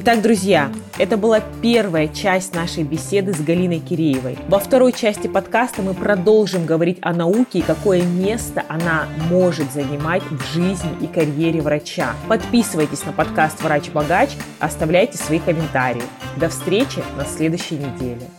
Итак, 0.07 0.21
друзья, 0.21 0.71
это 0.99 1.17
была 1.17 1.41
первая 1.63 2.07
часть 2.07 2.53
нашей 2.53 2.83
беседы 2.83 3.33
с 3.33 3.41
Галиной 3.41 3.79
Киреевой. 3.79 4.37
Во 4.47 4.59
второй 4.59 4.93
части 4.93 5.25
подкаста 5.25 5.81
мы 5.81 5.95
продолжим 5.95 6.67
говорить 6.67 6.99
о 7.01 7.11
науке 7.11 7.57
и 7.57 7.61
какое 7.63 8.03
место 8.03 8.63
она 8.69 9.07
может 9.31 9.73
занимать 9.73 10.21
в 10.21 10.53
жизни 10.53 10.91
и 11.01 11.07
карьере 11.07 11.59
врача. 11.59 12.13
Подписывайтесь 12.29 13.03
на 13.03 13.13
подкаст 13.13 13.63
«Врач-богач», 13.63 14.29
оставляйте 14.59 15.17
свои 15.17 15.39
комментарии. 15.39 16.03
До 16.37 16.49
встречи 16.49 17.03
на 17.17 17.25
следующей 17.25 17.77
неделе. 17.77 18.29